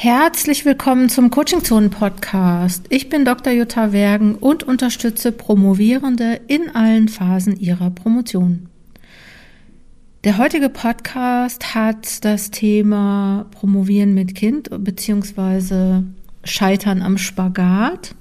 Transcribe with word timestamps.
Herzlich 0.00 0.64
willkommen 0.64 1.08
zum 1.08 1.28
Coaching 1.28 1.64
Zonen 1.64 1.90
Podcast. 1.90 2.84
Ich 2.88 3.08
bin 3.08 3.24
Dr. 3.24 3.52
Jutta 3.52 3.90
Wergen 3.90 4.36
und 4.36 4.62
unterstütze 4.62 5.32
Promovierende 5.32 6.40
in 6.46 6.70
allen 6.72 7.08
Phasen 7.08 7.58
ihrer 7.58 7.90
Promotion. 7.90 8.68
Der 10.22 10.38
heutige 10.38 10.68
Podcast 10.68 11.74
hat 11.74 12.24
das 12.24 12.52
Thema 12.52 13.46
Promovieren 13.50 14.14
mit 14.14 14.36
Kind 14.36 14.70
bzw. 14.70 16.04
Scheitern 16.44 17.02
am 17.02 17.18
Spagat. 17.18 18.14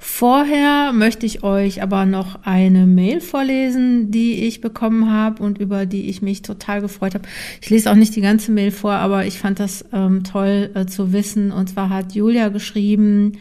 Vorher 0.00 0.92
möchte 0.92 1.26
ich 1.26 1.42
euch 1.42 1.82
aber 1.82 2.06
noch 2.06 2.44
eine 2.44 2.86
Mail 2.86 3.20
vorlesen, 3.20 4.12
die 4.12 4.46
ich 4.46 4.60
bekommen 4.60 5.10
habe 5.12 5.42
und 5.42 5.58
über 5.58 5.86
die 5.86 6.08
ich 6.08 6.22
mich 6.22 6.42
total 6.42 6.80
gefreut 6.80 7.14
habe. 7.14 7.28
Ich 7.60 7.68
lese 7.68 7.90
auch 7.90 7.96
nicht 7.96 8.14
die 8.14 8.20
ganze 8.20 8.52
Mail 8.52 8.70
vor, 8.70 8.92
aber 8.92 9.26
ich 9.26 9.40
fand 9.40 9.58
das 9.58 9.84
ähm, 9.92 10.22
toll 10.22 10.70
äh, 10.74 10.86
zu 10.86 11.12
wissen. 11.12 11.50
Und 11.50 11.70
zwar 11.70 11.90
hat 11.90 12.14
Julia 12.14 12.48
geschrieben, 12.48 13.38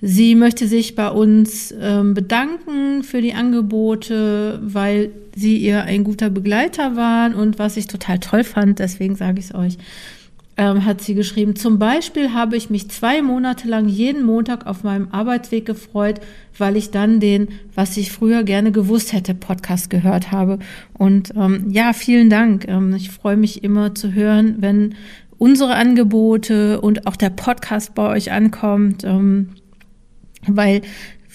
sie 0.00 0.34
möchte 0.36 0.66
sich 0.66 0.94
bei 0.94 1.08
uns 1.10 1.74
ähm, 1.78 2.14
bedanken 2.14 3.02
für 3.02 3.20
die 3.20 3.34
Angebote, 3.34 4.58
weil 4.62 5.10
sie 5.36 5.58
ihr 5.58 5.84
ein 5.84 6.04
guter 6.04 6.30
Begleiter 6.30 6.96
waren 6.96 7.34
und 7.34 7.58
was 7.58 7.76
ich 7.76 7.88
total 7.88 8.20
toll 8.20 8.44
fand. 8.44 8.78
Deswegen 8.78 9.16
sage 9.16 9.38
ich 9.38 9.46
es 9.46 9.54
euch 9.54 9.76
ähm, 10.60 10.84
hat 10.84 11.00
sie 11.00 11.14
geschrieben, 11.14 11.56
zum 11.56 11.78
Beispiel 11.78 12.34
habe 12.34 12.54
ich 12.54 12.68
mich 12.68 12.90
zwei 12.90 13.22
Monate 13.22 13.66
lang 13.66 13.88
jeden 13.88 14.22
Montag 14.22 14.66
auf 14.66 14.84
meinem 14.84 15.08
Arbeitsweg 15.10 15.64
gefreut, 15.64 16.20
weil 16.58 16.76
ich 16.76 16.90
dann 16.90 17.18
den, 17.18 17.48
was 17.74 17.96
ich 17.96 18.12
früher 18.12 18.42
gerne 18.42 18.70
gewusst 18.70 19.14
hätte, 19.14 19.32
Podcast 19.32 19.88
gehört 19.88 20.32
habe. 20.32 20.58
Und 20.92 21.32
ähm, 21.34 21.70
ja, 21.70 21.94
vielen 21.94 22.28
Dank. 22.28 22.68
Ähm, 22.68 22.94
ich 22.94 23.08
freue 23.08 23.38
mich 23.38 23.64
immer 23.64 23.94
zu 23.94 24.12
hören, 24.12 24.56
wenn 24.58 24.96
unsere 25.38 25.76
Angebote 25.76 26.82
und 26.82 27.06
auch 27.06 27.16
der 27.16 27.30
Podcast 27.30 27.94
bei 27.94 28.10
euch 28.10 28.30
ankommt, 28.30 29.02
ähm, 29.02 29.54
weil 30.46 30.82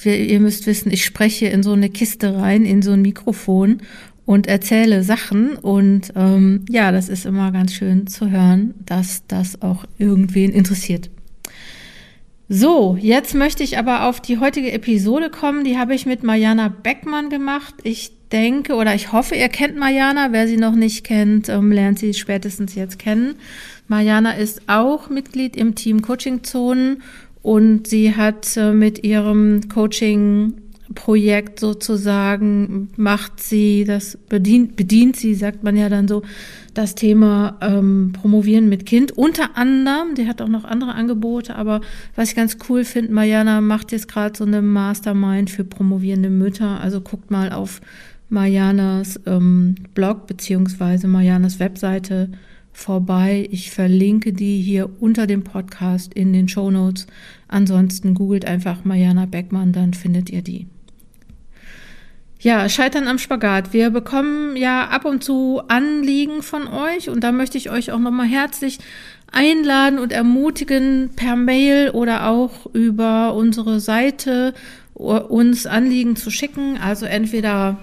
wir, 0.04 0.20
ihr 0.20 0.40
müsst 0.40 0.68
wissen, 0.68 0.92
ich 0.92 1.04
spreche 1.04 1.48
in 1.48 1.64
so 1.64 1.72
eine 1.72 1.90
Kiste 1.90 2.36
rein, 2.36 2.64
in 2.64 2.84
so 2.84 2.92
ein 2.92 3.02
Mikrofon 3.02 3.82
und 4.26 4.48
erzähle 4.48 5.04
Sachen. 5.04 5.56
Und 5.56 6.14
ähm, 6.16 6.66
ja, 6.70 6.92
das 6.92 7.10
ist 7.10 7.26
immer 7.26 7.52
ganz 7.52 7.74
schön 7.74 8.08
zu 8.08 8.30
hören, 8.30 8.74
dass 8.86 9.24
das 9.28 9.62
auch 9.62 9.86
irgendwen 9.98 10.52
interessiert. 10.52 11.10
So, 12.48 12.96
jetzt 13.00 13.34
möchte 13.34 13.64
ich 13.64 13.80
aber 13.80 14.08
auf 14.08 14.20
die 14.22 14.40
heutige 14.40 14.72
Episode 14.72 15.30
kommen. 15.32 15.64
Die 15.64 15.80
habe 15.80 15.96
ich 15.96 16.06
mit 16.06 16.24
Mariana 16.24 16.68
Beckmann 16.68 17.30
gemacht. 17.30 17.74
Ich 17.82 18.12
denke 18.32 18.76
oder 18.76 18.94
ich 18.94 19.12
hoffe, 19.12 19.36
ihr 19.36 19.50
kennt 19.50 19.78
Mariana. 19.78 20.32
Wer 20.32 20.48
sie 20.48 20.58
noch 20.58 20.76
nicht 20.76 21.04
kennt, 21.04 21.50
ähm, 21.50 21.72
lernt 21.72 21.98
sie 21.98 22.14
spätestens 22.14 22.76
jetzt 22.76 23.00
kennen. 23.00 23.36
Mariana 23.88 24.34
ist 24.34 24.64
auch 24.68 25.10
Mitglied 25.10 25.56
im 25.56 25.74
Team 25.74 26.02
Coaching 26.04 26.44
Zonen 26.44 27.02
und 27.42 27.88
sie 27.88 28.16
hat 28.16 28.58
äh, 28.58 28.74
mit 28.74 29.04
ihrem 29.04 29.68
Coaching 29.70 30.54
Projekt 30.94 31.60
sozusagen 31.60 32.90
macht 32.96 33.40
sie, 33.40 33.86
das 33.86 34.18
bedient, 34.30 34.76
bedient 34.76 35.16
sie, 35.16 35.34
sagt 35.34 35.64
man 35.64 35.76
ja 35.76 35.90
dann 35.90 36.08
so, 36.08 36.22
das 36.76 36.94
Thema 36.94 37.58
ähm, 37.62 38.12
Promovieren 38.14 38.70
mit 38.70 38.86
Kind. 38.86 39.12
Unter 39.14 39.58
anderem, 39.58 40.14
die 40.16 40.28
hat 40.28 40.42
auch 40.42 40.48
noch 40.48 40.64
andere 40.64 40.94
Angebote, 40.94 41.56
aber 41.56 41.82
was 42.16 42.30
ich 42.30 42.36
ganz 42.36 42.58
cool 42.70 42.84
finde, 42.84 43.14
Mariana 43.14 43.62
macht 43.62 43.92
jetzt 43.92 44.08
gerade 44.08 44.38
so 44.38 44.46
eine 44.46 44.62
Mastermind 44.62 45.50
für 45.50 45.64
promovierende 45.64 46.30
Mütter. 46.30 46.80
Also 46.82 47.02
guckt 47.02 47.32
mal 47.32 47.52
auf 47.52 47.82
Marianas 48.30 49.20
ähm, 49.26 49.76
Blog 49.96 50.28
beziehungsweise 50.28 51.08
Marianas 51.08 51.60
Webseite 51.60 52.30
vorbei. 52.74 53.48
Ich 53.52 53.72
verlinke 53.72 54.34
die 54.34 54.62
hier 54.62 54.90
unter 55.00 55.26
dem 55.26 55.44
Podcast 55.44 56.14
in 56.14 56.34
den 56.34 56.48
Show 56.48 56.70
Notes. 56.70 57.08
Ansonsten 57.48 58.14
googelt 58.14 58.46
einfach 58.46 58.84
Mariana 58.84 59.26
Beckmann, 59.26 59.72
dann 59.72 59.94
findet 59.94 60.30
ihr 60.30 60.42
die. 60.42 60.68
Ja, 62.46 62.70
Scheitern 62.70 63.08
am 63.08 63.18
Spagat. 63.18 63.74
Wir 63.74 63.90
bekommen 63.90 64.56
ja 64.56 64.88
ab 64.90 65.06
und 65.06 65.24
zu 65.24 65.64
Anliegen 65.68 66.44
von 66.44 66.68
euch 66.68 67.10
und 67.10 67.24
da 67.24 67.32
möchte 67.32 67.58
ich 67.58 67.72
euch 67.72 67.92
auch 67.92 67.98
nochmal 67.98 68.28
herzlich 68.28 68.78
einladen 69.32 69.98
und 69.98 70.12
ermutigen, 70.12 71.10
per 71.16 71.36
Mail 71.38 71.90
oder 71.90 72.28
auch 72.28 72.68
über 72.72 73.34
unsere 73.34 73.80
Seite 73.80 74.54
uns 74.94 75.66
Anliegen 75.66 76.16
zu 76.16 76.30
schicken. 76.30 76.78
Also 76.78 77.08
entweder 77.08 77.80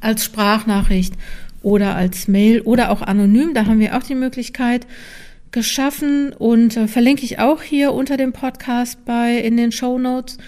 als 0.00 0.24
Sprachnachricht 0.24 1.14
oder 1.62 1.94
als 1.94 2.26
Mail 2.26 2.62
oder 2.62 2.90
auch 2.90 3.00
anonym. 3.00 3.54
Da 3.54 3.66
haben 3.66 3.78
wir 3.78 3.96
auch 3.96 4.02
die 4.02 4.16
Möglichkeit 4.16 4.88
geschaffen 5.52 6.32
und 6.32 6.76
äh, 6.76 6.88
verlinke 6.88 7.24
ich 7.24 7.38
auch 7.38 7.62
hier 7.62 7.92
unter 7.92 8.16
dem 8.16 8.32
Podcast 8.32 9.04
bei 9.04 9.36
in 9.36 9.56
den 9.56 9.70
Show 9.70 10.00
Notes. 10.00 10.38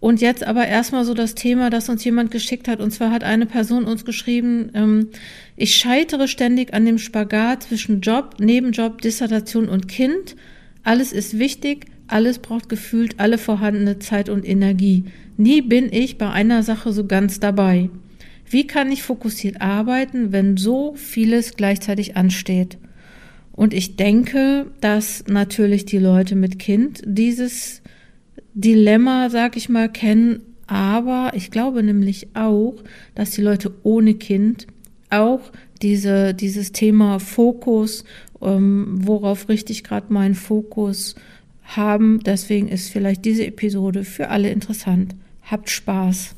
Und 0.00 0.22
jetzt 0.22 0.44
aber 0.46 0.66
erstmal 0.66 1.04
so 1.04 1.12
das 1.12 1.34
Thema, 1.34 1.68
das 1.68 1.90
uns 1.90 2.02
jemand 2.04 2.30
geschickt 2.30 2.68
hat. 2.68 2.80
Und 2.80 2.90
zwar 2.90 3.10
hat 3.10 3.22
eine 3.22 3.44
Person 3.44 3.84
uns 3.84 4.06
geschrieben, 4.06 4.70
ähm, 4.74 5.08
ich 5.56 5.76
scheitere 5.76 6.26
ständig 6.26 6.72
an 6.72 6.86
dem 6.86 6.96
Spagat 6.96 7.64
zwischen 7.64 8.00
Job, 8.00 8.36
Nebenjob, 8.40 9.02
Dissertation 9.02 9.68
und 9.68 9.88
Kind. 9.88 10.36
Alles 10.82 11.12
ist 11.12 11.38
wichtig, 11.38 11.84
alles 12.06 12.38
braucht 12.38 12.70
gefühlt 12.70 13.20
alle 13.20 13.36
vorhandene 13.36 13.98
Zeit 13.98 14.30
und 14.30 14.48
Energie. 14.48 15.04
Nie 15.36 15.60
bin 15.60 15.92
ich 15.92 16.16
bei 16.16 16.30
einer 16.30 16.62
Sache 16.62 16.92
so 16.92 17.06
ganz 17.06 17.38
dabei. 17.38 17.90
Wie 18.48 18.66
kann 18.66 18.90
ich 18.90 19.02
fokussiert 19.02 19.60
arbeiten, 19.60 20.32
wenn 20.32 20.56
so 20.56 20.94
vieles 20.96 21.56
gleichzeitig 21.56 22.16
ansteht? 22.16 22.78
Und 23.52 23.74
ich 23.74 23.96
denke, 23.96 24.66
dass 24.80 25.24
natürlich 25.28 25.84
die 25.84 25.98
Leute 25.98 26.34
mit 26.34 26.58
Kind 26.58 27.02
dieses 27.04 27.82
Dilemma, 28.54 29.30
sag 29.30 29.56
ich 29.56 29.68
mal, 29.68 29.88
kennen. 29.88 30.56
Aber 30.66 31.32
ich 31.34 31.50
glaube 31.50 31.82
nämlich 31.82 32.28
auch, 32.34 32.76
dass 33.14 33.32
die 33.32 33.42
Leute 33.42 33.74
ohne 33.82 34.14
Kind 34.14 34.66
auch 35.10 35.40
diese, 35.82 36.34
dieses 36.34 36.72
Thema 36.72 37.18
Fokus, 37.18 38.04
ähm, 38.40 39.06
worauf 39.06 39.48
richte 39.48 39.72
ich 39.72 39.82
gerade 39.82 40.12
meinen 40.12 40.34
Fokus 40.34 41.16
haben. 41.64 42.20
Deswegen 42.20 42.68
ist 42.68 42.90
vielleicht 42.90 43.24
diese 43.24 43.46
Episode 43.46 44.04
für 44.04 44.28
alle 44.28 44.50
interessant. 44.50 45.14
Habt 45.42 45.70
Spaß. 45.70 46.36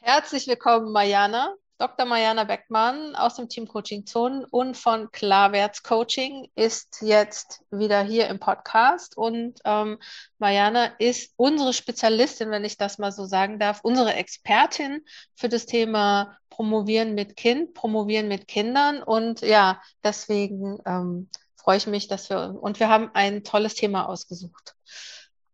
Herzlich 0.00 0.46
willkommen, 0.46 0.92
Mariana. 0.92 1.54
Dr. 1.78 2.06
Mariana 2.06 2.44
Beckmann 2.44 3.14
aus 3.14 3.34
dem 3.34 3.50
Team 3.50 3.68
Coaching 3.68 4.06
Zonen 4.06 4.46
und 4.46 4.78
von 4.78 5.10
Klarwärts 5.12 5.82
Coaching 5.82 6.48
ist 6.54 7.02
jetzt 7.02 7.64
wieder 7.70 8.02
hier 8.02 8.28
im 8.28 8.38
Podcast. 8.38 9.14
Und 9.14 9.60
ähm, 9.66 9.98
Mariana 10.38 10.86
ist 10.98 11.34
unsere 11.36 11.74
Spezialistin, 11.74 12.50
wenn 12.50 12.64
ich 12.64 12.78
das 12.78 12.96
mal 12.96 13.12
so 13.12 13.26
sagen 13.26 13.58
darf, 13.58 13.80
unsere 13.82 14.14
Expertin 14.14 15.04
für 15.34 15.50
das 15.50 15.66
Thema 15.66 16.38
Promovieren 16.48 17.14
mit 17.14 17.36
Kind, 17.36 17.74
Promovieren 17.74 18.28
mit 18.28 18.48
Kindern. 18.48 19.02
Und 19.02 19.42
ja, 19.42 19.82
deswegen 20.02 20.78
ähm, 20.86 21.28
freue 21.56 21.76
ich 21.76 21.86
mich, 21.86 22.08
dass 22.08 22.30
wir 22.30 22.56
und 22.58 22.80
wir 22.80 22.88
haben 22.88 23.10
ein 23.12 23.44
tolles 23.44 23.74
Thema 23.74 24.08
ausgesucht. 24.08 24.74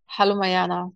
Hallo 0.07 0.37
Mariana. 0.37 0.93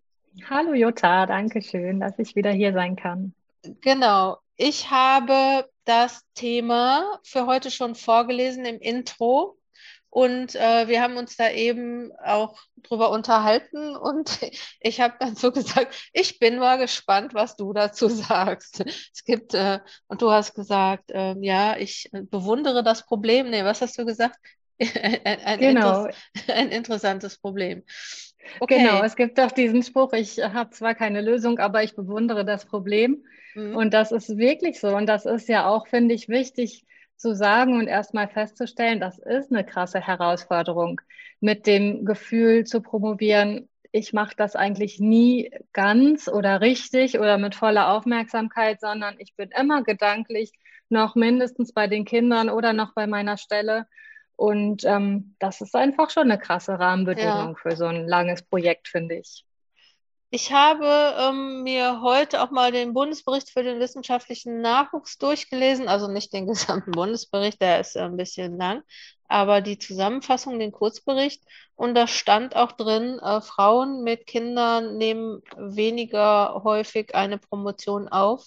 Hallo 0.48 0.72
Jutta, 0.72 1.26
danke 1.26 1.62
schön, 1.62 1.98
dass 1.98 2.16
ich 2.20 2.36
wieder 2.36 2.52
hier 2.52 2.72
sein 2.72 2.94
kann. 2.94 3.34
Genau. 3.80 4.38
Ich 4.56 4.90
habe 4.90 5.68
das 5.84 6.22
Thema 6.34 7.20
für 7.22 7.46
heute 7.46 7.70
schon 7.70 7.94
vorgelesen 7.94 8.64
im 8.64 8.80
Intro 8.80 9.58
und 10.08 10.54
äh, 10.54 10.88
wir 10.88 11.02
haben 11.02 11.18
uns 11.18 11.36
da 11.36 11.50
eben 11.50 12.10
auch 12.24 12.58
drüber 12.82 13.10
unterhalten 13.10 13.94
und 13.94 14.38
ich 14.80 15.00
habe 15.02 15.14
dann 15.20 15.36
so 15.36 15.52
gesagt, 15.52 15.94
ich 16.14 16.38
bin 16.38 16.58
mal 16.58 16.78
gespannt, 16.78 17.34
was 17.34 17.56
du 17.56 17.74
dazu 17.74 18.08
sagst. 18.08 18.82
Es 18.86 19.24
gibt, 19.24 19.52
äh, 19.52 19.80
und 20.06 20.22
du 20.22 20.30
hast 20.30 20.54
gesagt, 20.54 21.10
äh, 21.10 21.34
ja, 21.40 21.76
ich 21.76 22.08
bewundere 22.12 22.82
das 22.82 23.04
Problem. 23.04 23.50
Nee, 23.50 23.64
was 23.64 23.82
hast 23.82 23.98
du 23.98 24.06
gesagt? 24.06 24.38
ein, 24.80 25.20
ein, 25.24 25.58
genau. 25.58 26.06
Inter 26.06 26.16
ein 26.48 26.70
interessantes 26.70 27.36
Problem. 27.36 27.82
Okay. 28.60 28.78
Genau, 28.78 29.02
es 29.02 29.16
gibt 29.16 29.36
doch 29.36 29.50
diesen 29.50 29.82
Spruch, 29.82 30.14
ich 30.14 30.38
habe 30.38 30.70
zwar 30.70 30.94
keine 30.94 31.20
Lösung, 31.20 31.58
aber 31.58 31.82
ich 31.82 31.94
bewundere 31.94 32.46
das 32.46 32.64
Problem. 32.64 33.22
Mhm. 33.56 33.76
Und 33.76 33.94
das 33.94 34.12
ist 34.12 34.36
wirklich 34.36 34.78
so. 34.78 34.88
Und 34.94 35.06
das 35.06 35.26
ist 35.26 35.48
ja 35.48 35.66
auch, 35.66 35.88
finde 35.88 36.14
ich, 36.14 36.28
wichtig 36.28 36.84
zu 37.16 37.34
sagen 37.34 37.78
und 37.78 37.88
erstmal 37.88 38.28
festzustellen, 38.28 39.00
das 39.00 39.18
ist 39.18 39.50
eine 39.50 39.64
krasse 39.64 40.00
Herausforderung, 40.00 41.00
mit 41.40 41.66
dem 41.66 42.04
Gefühl 42.04 42.64
zu 42.64 42.82
promovieren, 42.82 43.68
ich 43.92 44.12
mache 44.12 44.34
das 44.36 44.56
eigentlich 44.56 45.00
nie 45.00 45.50
ganz 45.72 46.28
oder 46.28 46.60
richtig 46.60 47.18
oder 47.18 47.38
mit 47.38 47.54
voller 47.54 47.92
Aufmerksamkeit, 47.92 48.80
sondern 48.80 49.14
ich 49.18 49.34
bin 49.36 49.50
immer 49.58 49.82
gedanklich 49.82 50.52
noch 50.90 51.14
mindestens 51.14 51.72
bei 51.72 51.86
den 51.86 52.04
Kindern 52.04 52.50
oder 52.50 52.74
noch 52.74 52.92
bei 52.92 53.06
meiner 53.06 53.38
Stelle. 53.38 53.86
Und 54.36 54.84
ähm, 54.84 55.34
das 55.38 55.62
ist 55.62 55.74
einfach 55.74 56.10
schon 56.10 56.30
eine 56.30 56.38
krasse 56.38 56.78
Rahmenbedingung 56.78 57.30
ja. 57.30 57.54
für 57.54 57.74
so 57.74 57.86
ein 57.86 58.06
langes 58.06 58.42
Projekt, 58.42 58.88
finde 58.88 59.16
ich. 59.16 59.46
Ich 60.30 60.52
habe 60.52 61.14
ähm, 61.18 61.62
mir 61.62 62.00
heute 62.02 62.42
auch 62.42 62.50
mal 62.50 62.72
den 62.72 62.92
Bundesbericht 62.92 63.50
für 63.50 63.62
den 63.62 63.78
wissenschaftlichen 63.80 64.60
Nachwuchs 64.60 65.18
durchgelesen, 65.18 65.88
also 65.88 66.08
nicht 66.08 66.32
den 66.32 66.46
gesamten 66.48 66.90
Bundesbericht, 66.90 67.60
der 67.62 67.80
ist 67.80 67.96
ein 67.96 68.16
bisschen 68.16 68.58
lang, 68.58 68.82
aber 69.28 69.60
die 69.60 69.78
Zusammenfassung, 69.78 70.58
den 70.58 70.72
Kurzbericht, 70.72 71.42
und 71.76 71.94
da 71.94 72.06
stand 72.06 72.56
auch 72.56 72.72
drin, 72.72 73.18
äh, 73.20 73.40
Frauen 73.40 74.02
mit 74.02 74.26
Kindern 74.26 74.96
nehmen 74.96 75.42
weniger 75.56 76.60
häufig 76.64 77.14
eine 77.14 77.38
Promotion 77.38 78.08
auf 78.08 78.44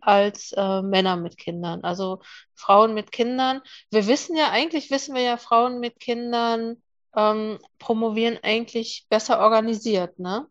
als 0.00 0.52
äh, 0.52 0.82
Männer 0.82 1.16
mit 1.16 1.38
Kindern. 1.38 1.82
Also 1.82 2.20
Frauen 2.54 2.94
mit 2.94 3.10
Kindern. 3.12 3.62
Wir 3.90 4.06
wissen 4.06 4.36
ja, 4.36 4.50
eigentlich 4.50 4.90
wissen 4.90 5.14
wir 5.14 5.22
ja, 5.22 5.36
Frauen 5.36 5.80
mit 5.80 5.98
Kindern 5.98 6.82
ähm, 7.16 7.58
promovieren 7.78 8.38
eigentlich 8.42 9.06
besser 9.08 9.40
organisiert, 9.40 10.18
ne? 10.18 10.46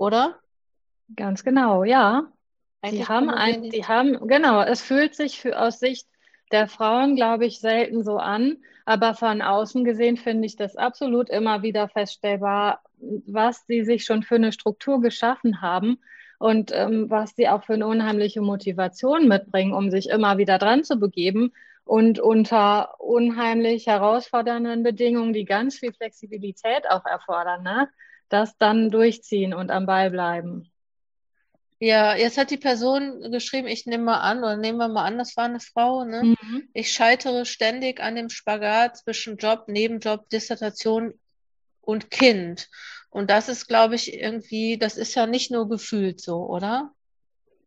Oder? 0.00 0.36
Ganz 1.14 1.44
genau, 1.44 1.84
ja. 1.84 2.32
Eigentlich 2.80 3.02
die 3.02 3.06
haben 3.06 3.28
ein, 3.28 3.62
die 3.64 3.84
haben, 3.84 4.26
genau, 4.28 4.62
es 4.62 4.80
fühlt 4.80 5.14
sich 5.14 5.38
für, 5.38 5.60
aus 5.60 5.78
Sicht 5.78 6.08
der 6.52 6.68
Frauen, 6.68 7.16
glaube 7.16 7.44
ich, 7.44 7.60
selten 7.60 8.02
so 8.02 8.16
an. 8.16 8.56
Aber 8.86 9.12
von 9.12 9.42
außen 9.42 9.84
gesehen 9.84 10.16
finde 10.16 10.46
ich 10.46 10.56
das 10.56 10.76
absolut 10.76 11.28
immer 11.28 11.62
wieder 11.62 11.86
feststellbar, 11.86 12.80
was 13.26 13.66
sie 13.66 13.84
sich 13.84 14.06
schon 14.06 14.22
für 14.22 14.36
eine 14.36 14.52
Struktur 14.52 15.02
geschaffen 15.02 15.60
haben 15.60 15.98
und 16.38 16.72
ähm, 16.72 17.10
was 17.10 17.36
sie 17.36 17.50
auch 17.50 17.64
für 17.64 17.74
eine 17.74 17.86
unheimliche 17.86 18.40
Motivation 18.40 19.28
mitbringen, 19.28 19.74
um 19.74 19.90
sich 19.90 20.08
immer 20.08 20.38
wieder 20.38 20.56
dran 20.56 20.82
zu 20.82 20.96
begeben 20.96 21.52
und 21.84 22.18
unter 22.18 22.98
unheimlich 23.00 23.86
herausfordernden 23.86 24.82
Bedingungen, 24.82 25.34
die 25.34 25.44
ganz 25.44 25.78
viel 25.78 25.92
Flexibilität 25.92 26.88
auch 26.88 27.04
erfordern, 27.04 27.62
ne? 27.62 27.90
Das 28.30 28.56
dann 28.56 28.90
durchziehen 28.90 29.52
und 29.52 29.70
am 29.70 29.86
Ball 29.86 30.10
bleiben. 30.10 30.70
Ja, 31.82 32.14
jetzt 32.14 32.36
hat 32.36 32.50
die 32.50 32.58
Person 32.58 33.30
geschrieben, 33.32 33.66
ich 33.66 33.86
nehme 33.86 34.04
mal 34.04 34.20
an, 34.20 34.38
oder 34.38 34.56
nehmen 34.56 34.78
wir 34.78 34.88
mal 34.88 35.04
an, 35.04 35.16
das 35.16 35.36
war 35.36 35.46
eine 35.46 35.60
Frau, 35.60 36.04
ne? 36.04 36.24
Mhm. 36.24 36.68
Ich 36.74 36.92
scheitere 36.92 37.46
ständig 37.46 38.00
an 38.00 38.16
dem 38.16 38.28
Spagat 38.28 38.98
zwischen 38.98 39.38
Job, 39.38 39.64
Nebenjob, 39.66 40.28
Dissertation 40.28 41.14
und 41.80 42.10
Kind. 42.10 42.68
Und 43.08 43.30
das 43.30 43.48
ist, 43.48 43.66
glaube 43.66 43.94
ich, 43.94 44.12
irgendwie, 44.12 44.76
das 44.76 44.98
ist 44.98 45.14
ja 45.14 45.26
nicht 45.26 45.50
nur 45.50 45.68
gefühlt 45.68 46.20
so, 46.20 46.46
oder? 46.46 46.92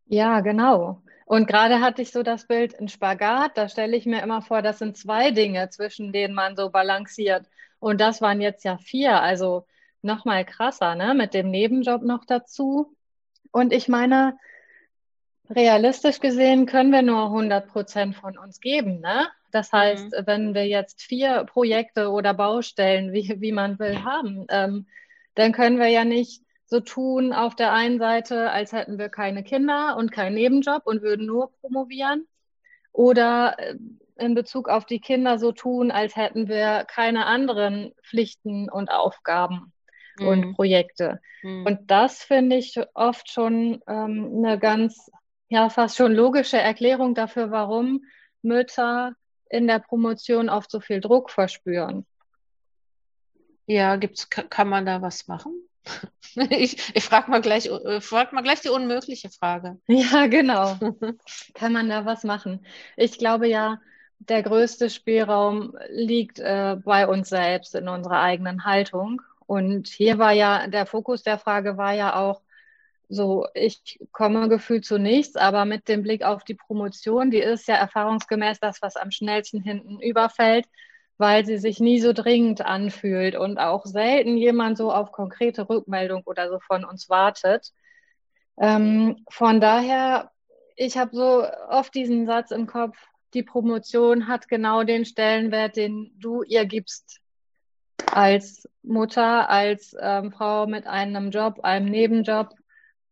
Ja, 0.05 0.41
genau. 0.41 1.01
Und 1.25 1.47
gerade 1.47 1.81
hatte 1.81 2.03
ich 2.03 2.11
so 2.11 2.21
das 2.21 2.45
Bild 2.45 2.79
ein 2.79 2.89
Spagat, 2.89 3.57
da 3.57 3.67
stelle 3.67 3.97
ich 3.97 4.05
mir 4.05 4.21
immer 4.21 4.43
vor, 4.43 4.61
das 4.61 4.77
sind 4.77 4.95
zwei 4.95 5.31
Dinge, 5.31 5.69
zwischen 5.69 6.13
denen 6.13 6.35
man 6.35 6.55
so 6.55 6.69
balanciert. 6.69 7.47
Und 7.79 7.99
das 7.99 8.21
waren 8.21 8.41
jetzt 8.41 8.63
ja 8.63 8.77
vier, 8.77 9.21
also 9.21 9.65
nochmal 10.03 10.45
krasser, 10.45 10.95
ne? 10.95 11.13
Mit 11.13 11.33
dem 11.33 11.49
Nebenjob 11.49 12.03
noch 12.03 12.25
dazu. 12.25 12.95
Und 13.51 13.73
ich 13.73 13.87
meine, 13.87 14.37
realistisch 15.49 16.19
gesehen 16.19 16.65
können 16.65 16.91
wir 16.91 17.01
nur 17.01 17.25
100 17.25 17.67
Prozent 17.67 18.15
von 18.15 18.37
uns 18.37 18.59
geben. 18.59 18.99
Ne? 19.01 19.27
Das 19.51 19.71
heißt, 19.71 20.11
mhm. 20.11 20.23
wenn 20.25 20.53
wir 20.53 20.67
jetzt 20.67 21.01
vier 21.01 21.43
Projekte 21.45 22.09
oder 22.09 22.33
Baustellen, 22.33 23.13
wie, 23.13 23.35
wie 23.39 23.51
man 23.51 23.79
will, 23.79 24.03
haben, 24.03 24.45
ähm, 24.49 24.87
dann 25.35 25.51
können 25.51 25.79
wir 25.79 25.87
ja 25.87 26.05
nicht 26.05 26.43
so 26.65 26.79
tun 26.79 27.33
auf 27.33 27.55
der 27.55 27.71
einen 27.71 27.99
Seite, 27.99 28.49
als 28.49 28.71
hätten 28.71 28.97
wir 28.97 29.09
keine 29.09 29.43
Kinder 29.43 29.95
und 29.97 30.11
keinen 30.11 30.35
Nebenjob 30.35 30.83
und 30.85 31.01
würden 31.01 31.25
nur 31.25 31.51
promovieren. 31.59 32.27
Oder 32.91 33.55
äh, 33.59 33.75
in 34.15 34.35
Bezug 34.35 34.69
auf 34.69 34.85
die 34.85 34.99
Kinder 34.99 35.39
so 35.39 35.51
tun, 35.51 35.91
als 35.91 36.15
hätten 36.15 36.47
wir 36.47 36.85
keine 36.87 37.25
anderen 37.25 37.93
Pflichten 38.03 38.69
und 38.69 38.91
Aufgaben 38.91 39.72
mhm. 40.17 40.27
und 40.27 40.53
Projekte. 40.55 41.21
Mhm. 41.41 41.65
Und 41.65 41.91
das 41.91 42.23
finde 42.23 42.57
ich 42.57 42.79
oft 42.93 43.31
schon 43.31 43.81
ähm, 43.87 44.33
eine 44.37 44.59
ganz, 44.59 45.11
ja, 45.49 45.69
fast 45.69 45.97
schon 45.97 46.13
logische 46.13 46.57
Erklärung 46.57 47.15
dafür, 47.15 47.51
warum 47.51 48.03
Mütter 48.41 49.13
in 49.49 49.67
der 49.67 49.79
Promotion 49.79 50.49
oft 50.49 50.71
so 50.71 50.79
viel 50.79 50.99
Druck 50.99 51.29
verspüren. 51.29 52.05
Ja, 53.65 53.95
gibt's, 53.95 54.29
kann 54.29 54.67
man 54.67 54.85
da 54.85 55.01
was 55.01 55.27
machen? 55.27 55.53
Ich, 56.49 56.95
ich 56.95 57.03
frage 57.03 57.29
mal, 57.29 57.41
gleich, 57.41 57.67
äh, 57.67 58.01
frag 58.01 58.33
mal 58.33 58.41
gleich 58.41 58.61
die 58.61 58.69
unmögliche 58.69 59.29
Frage. 59.29 59.79
Ja, 59.87 60.25
genau. 60.25 60.79
kann 61.53 61.73
man 61.73 61.89
da 61.89 62.05
was 62.05 62.23
machen? 62.23 62.65
Ich 62.97 63.19
glaube 63.19 63.47
ja, 63.47 63.79
der 64.17 64.41
größte 64.41 64.89
Spielraum 64.89 65.77
liegt 65.89 66.39
äh, 66.39 66.77
bei 66.83 67.07
uns 67.07 67.29
selbst 67.29 67.75
in 67.75 67.87
unserer 67.87 68.21
eigenen 68.21 68.65
Haltung. 68.65 69.21
Und 69.45 69.87
hier 69.87 70.17
war 70.17 70.31
ja 70.31 70.67
der 70.67 70.85
Fokus 70.85 71.23
der 71.23 71.37
Frage 71.37 71.77
war 71.77 71.93
ja 71.93 72.15
auch 72.15 72.41
so, 73.09 73.47
ich 73.53 73.99
komme 74.11 74.49
gefühlt 74.49 74.85
zu 74.85 74.97
nichts, 74.97 75.35
aber 75.35 75.65
mit 75.65 75.87
dem 75.87 76.03
Blick 76.03 76.23
auf 76.23 76.43
die 76.43 76.55
Promotion, 76.55 77.31
die 77.31 77.39
ist 77.39 77.67
ja 77.67 77.75
erfahrungsgemäß 77.75 78.59
das, 78.59 78.81
was 78.81 78.95
am 78.95 79.11
schnellsten 79.11 79.61
hinten 79.61 79.99
überfällt, 79.99 80.65
weil 81.17 81.45
sie 81.45 81.57
sich 81.57 81.79
nie 81.79 81.99
so 81.99 82.13
dringend 82.13 82.61
anfühlt 82.61 83.35
und 83.35 83.59
auch 83.59 83.85
selten 83.85 84.37
jemand 84.37 84.77
so 84.77 84.91
auf 84.91 85.11
konkrete 85.11 85.69
Rückmeldung 85.69 86.23
oder 86.25 86.49
so 86.49 86.59
von 86.59 86.83
uns 86.85 87.09
wartet. 87.09 87.71
Ähm, 88.57 89.23
von 89.29 89.61
daher, 89.61 90.31
ich 90.75 90.97
habe 90.97 91.15
so 91.15 91.45
oft 91.69 91.93
diesen 91.93 92.25
Satz 92.25 92.51
im 92.51 92.67
Kopf, 92.67 92.97
die 93.33 93.43
Promotion 93.43 94.27
hat 94.27 94.47
genau 94.47 94.83
den 94.83 95.05
Stellenwert, 95.05 95.75
den 95.75 96.11
du 96.19 96.43
ihr 96.43 96.65
gibst 96.65 97.22
als 98.15 98.69
Mutter, 98.83 99.49
als 99.49 99.95
ähm, 99.99 100.31
Frau 100.31 100.67
mit 100.67 100.87
einem 100.87 101.31
Job, 101.31 101.59
einem 101.63 101.87
Nebenjob, 101.87 102.49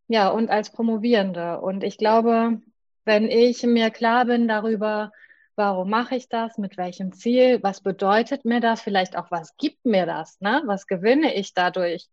ja, 0.08 0.28
und 0.28 0.50
als 0.50 0.70
Promovierende. 0.70 1.60
Und 1.60 1.82
ich 1.84 1.96
glaube, 1.96 2.60
wenn 3.04 3.28
ich 3.28 3.62
mir 3.62 3.90
klar 3.90 4.26
bin 4.26 4.48
darüber, 4.48 5.12
warum 5.56 5.90
mache 5.90 6.16
ich 6.16 6.28
das, 6.28 6.58
mit 6.58 6.76
welchem 6.76 7.12
Ziel, 7.12 7.62
was 7.62 7.80
bedeutet 7.80 8.44
mir 8.44 8.60
das, 8.60 8.82
vielleicht 8.82 9.16
auch, 9.16 9.30
was 9.30 9.56
gibt 9.56 9.84
mir 9.84 10.06
das, 10.06 10.40
ne? 10.40 10.62
was 10.66 10.86
gewinne 10.86 11.34
ich 11.34 11.54
dadurch, 11.54 12.08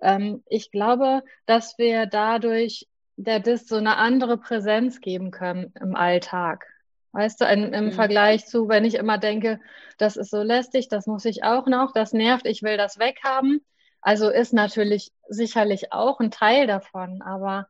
ähm, 0.00 0.42
ich 0.46 0.70
glaube, 0.70 1.22
dass 1.46 1.78
wir 1.78 2.06
dadurch 2.06 2.86
der 3.16 3.40
DIS 3.40 3.66
so 3.66 3.76
eine 3.76 3.96
andere 3.96 4.36
Präsenz 4.36 5.00
geben 5.00 5.30
können 5.30 5.72
im 5.80 5.96
Alltag. 5.96 6.66
Weißt 7.16 7.40
du, 7.40 7.46
im, 7.46 7.72
im 7.72 7.86
mhm. 7.86 7.92
Vergleich 7.92 8.44
zu, 8.44 8.68
wenn 8.68 8.84
ich 8.84 8.96
immer 8.96 9.16
denke, 9.16 9.58
das 9.96 10.18
ist 10.18 10.30
so 10.30 10.42
lästig, 10.42 10.88
das 10.88 11.06
muss 11.06 11.24
ich 11.24 11.44
auch 11.44 11.66
noch, 11.66 11.92
das 11.94 12.12
nervt, 12.12 12.46
ich 12.46 12.62
will 12.62 12.76
das 12.76 12.98
weghaben. 12.98 13.64
Also 14.02 14.28
ist 14.28 14.52
natürlich 14.52 15.12
sicherlich 15.26 15.94
auch 15.94 16.20
ein 16.20 16.30
Teil 16.30 16.66
davon, 16.66 17.22
aber 17.22 17.68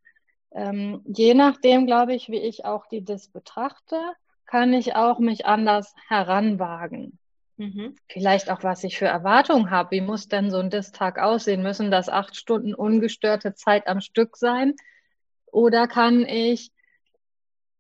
ähm, 0.53 1.00
je 1.05 1.35
nachdem, 1.35 1.87
glaube 1.87 2.12
ich, 2.12 2.29
wie 2.29 2.41
ich 2.41 2.65
auch 2.65 2.87
die 2.87 3.05
Dis 3.05 3.29
betrachte, 3.29 4.00
kann 4.47 4.73
ich 4.73 4.97
auch 4.97 5.21
mich 5.21 5.47
anders 5.47 5.95
heranwagen. 6.09 7.17
Mhm. 7.57 7.95
Vielleicht 8.09 8.50
auch, 8.50 8.65
was 8.65 8.83
ich 8.83 8.99
für 8.99 9.07
Erwartungen 9.07 9.71
habe. 9.71 9.93
Wie 9.93 10.00
muss 10.00 10.26
denn 10.26 10.50
so 10.50 10.59
ein 10.59 10.71
Dis-Tag 10.71 11.21
aussehen? 11.21 11.62
Müssen 11.62 11.93
das 11.93 12.09
acht 12.09 12.35
Stunden 12.35 12.75
ungestörte 12.75 13.55
Zeit 13.55 13.87
am 13.87 14.00
Stück 14.00 14.37
sein? 14.37 14.75
Oder 15.53 15.87
kann 15.87 16.26
ich 16.26 16.73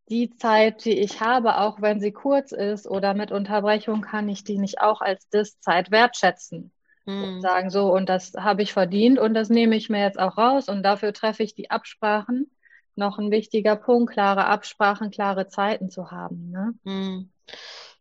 die 0.08 0.36
Zeit, 0.36 0.84
die 0.84 0.98
ich 0.98 1.20
habe, 1.20 1.58
auch 1.58 1.80
wenn 1.80 2.00
sie 2.00 2.12
kurz 2.12 2.52
ist 2.52 2.86
oder 2.86 3.14
mit 3.14 3.32
Unterbrechung, 3.32 4.02
kann 4.02 4.28
ich 4.28 4.44
die 4.44 4.58
nicht 4.58 4.80
auch 4.80 5.00
als 5.00 5.28
Dis-Zeit 5.28 5.90
wertschätzen. 5.90 6.72
Mhm. 7.06 7.24
Und 7.24 7.40
sagen 7.40 7.70
so, 7.70 7.92
und 7.92 8.08
das 8.08 8.34
habe 8.34 8.62
ich 8.62 8.72
verdient 8.72 9.18
und 9.18 9.34
das 9.34 9.48
nehme 9.48 9.76
ich 9.76 9.88
mir 9.88 10.02
jetzt 10.02 10.18
auch 10.18 10.38
raus 10.38 10.68
und 10.68 10.82
dafür 10.82 11.12
treffe 11.12 11.42
ich 11.42 11.54
die 11.54 11.70
Absprachen. 11.70 12.50
Noch 12.94 13.18
ein 13.18 13.30
wichtiger 13.30 13.76
Punkt, 13.76 14.12
klare 14.12 14.46
Absprachen, 14.46 15.10
klare 15.10 15.48
Zeiten 15.48 15.90
zu 15.90 16.10
haben. 16.10 16.50
Ne? 16.50 16.74
Mhm. 16.84 17.30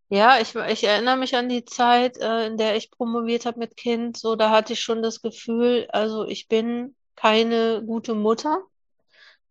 Ja, 0.08 0.38
ich, 0.40 0.56
ich 0.56 0.84
erinnere 0.84 1.18
mich 1.18 1.36
an 1.36 1.50
die 1.50 1.66
Zeit, 1.66 2.18
äh, 2.18 2.46
in 2.46 2.58
der 2.58 2.76
ich 2.76 2.92
promoviert 2.92 3.46
habe 3.46 3.60
mit 3.60 3.76
Kind. 3.76 4.18
So, 4.18 4.36
da 4.36 4.52
hatte 4.52 4.74
ich 4.74 4.80
schon 4.80 5.02
das 5.02 5.22
Gefühl, 5.22 5.88
also 5.92 6.26
ich 6.26 6.48
bin 6.48 6.96
keine 7.16 7.84
gute 7.86 8.14
Mutter 8.14 8.64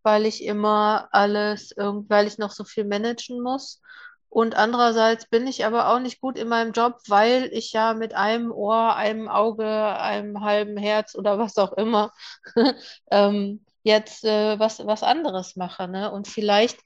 weil 0.04 0.26
ich 0.26 0.44
immer 0.44 1.08
alles, 1.12 1.75
weil 1.76 2.26
ich 2.26 2.38
noch 2.38 2.52
so 2.52 2.64
viel 2.64 2.84
managen 2.84 3.42
muss. 3.42 3.80
Und 4.28 4.56
andererseits 4.56 5.28
bin 5.28 5.46
ich 5.46 5.64
aber 5.64 5.88
auch 5.92 6.00
nicht 6.00 6.20
gut 6.20 6.37
in 6.38 6.49
meinem 6.49 6.73
Job, 6.73 6.99
weil 7.06 7.50
ich 7.52 7.73
ja 7.73 7.94
mit 7.94 8.14
einem 8.14 8.50
Ohr, 8.50 8.96
einem 8.96 9.28
Auge, 9.28 9.64
einem 9.64 10.40
halben 10.40 10.76
Herz 10.76 11.14
oder 11.14 11.38
was 11.38 11.56
auch 11.56 11.73
immer 11.75 12.12
ähm, 13.12 13.64
jetzt 13.84 14.25
äh, 14.25 14.58
was, 14.58 14.84
was 14.84 15.04
anderes 15.04 15.56
mache. 15.56 15.87
Ne? 15.87 16.11
Und 16.11 16.26
vielleicht 16.26 16.80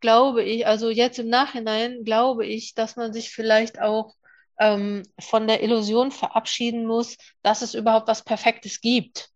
glaube 0.00 0.42
ich, 0.42 0.66
also 0.66 0.88
jetzt 0.90 1.18
im 1.18 1.28
Nachhinein 1.28 2.04
glaube 2.04 2.46
ich, 2.46 2.74
dass 2.74 2.96
man 2.96 3.12
sich 3.12 3.30
vielleicht 3.30 3.80
auch 3.80 4.14
ähm, 4.58 5.02
von 5.20 5.46
der 5.46 5.62
Illusion 5.62 6.10
verabschieden 6.10 6.86
muss, 6.86 7.16
dass 7.42 7.62
es 7.62 7.74
überhaupt 7.74 8.08
was 8.08 8.24
Perfektes 8.24 8.80
gibt. 8.80 9.30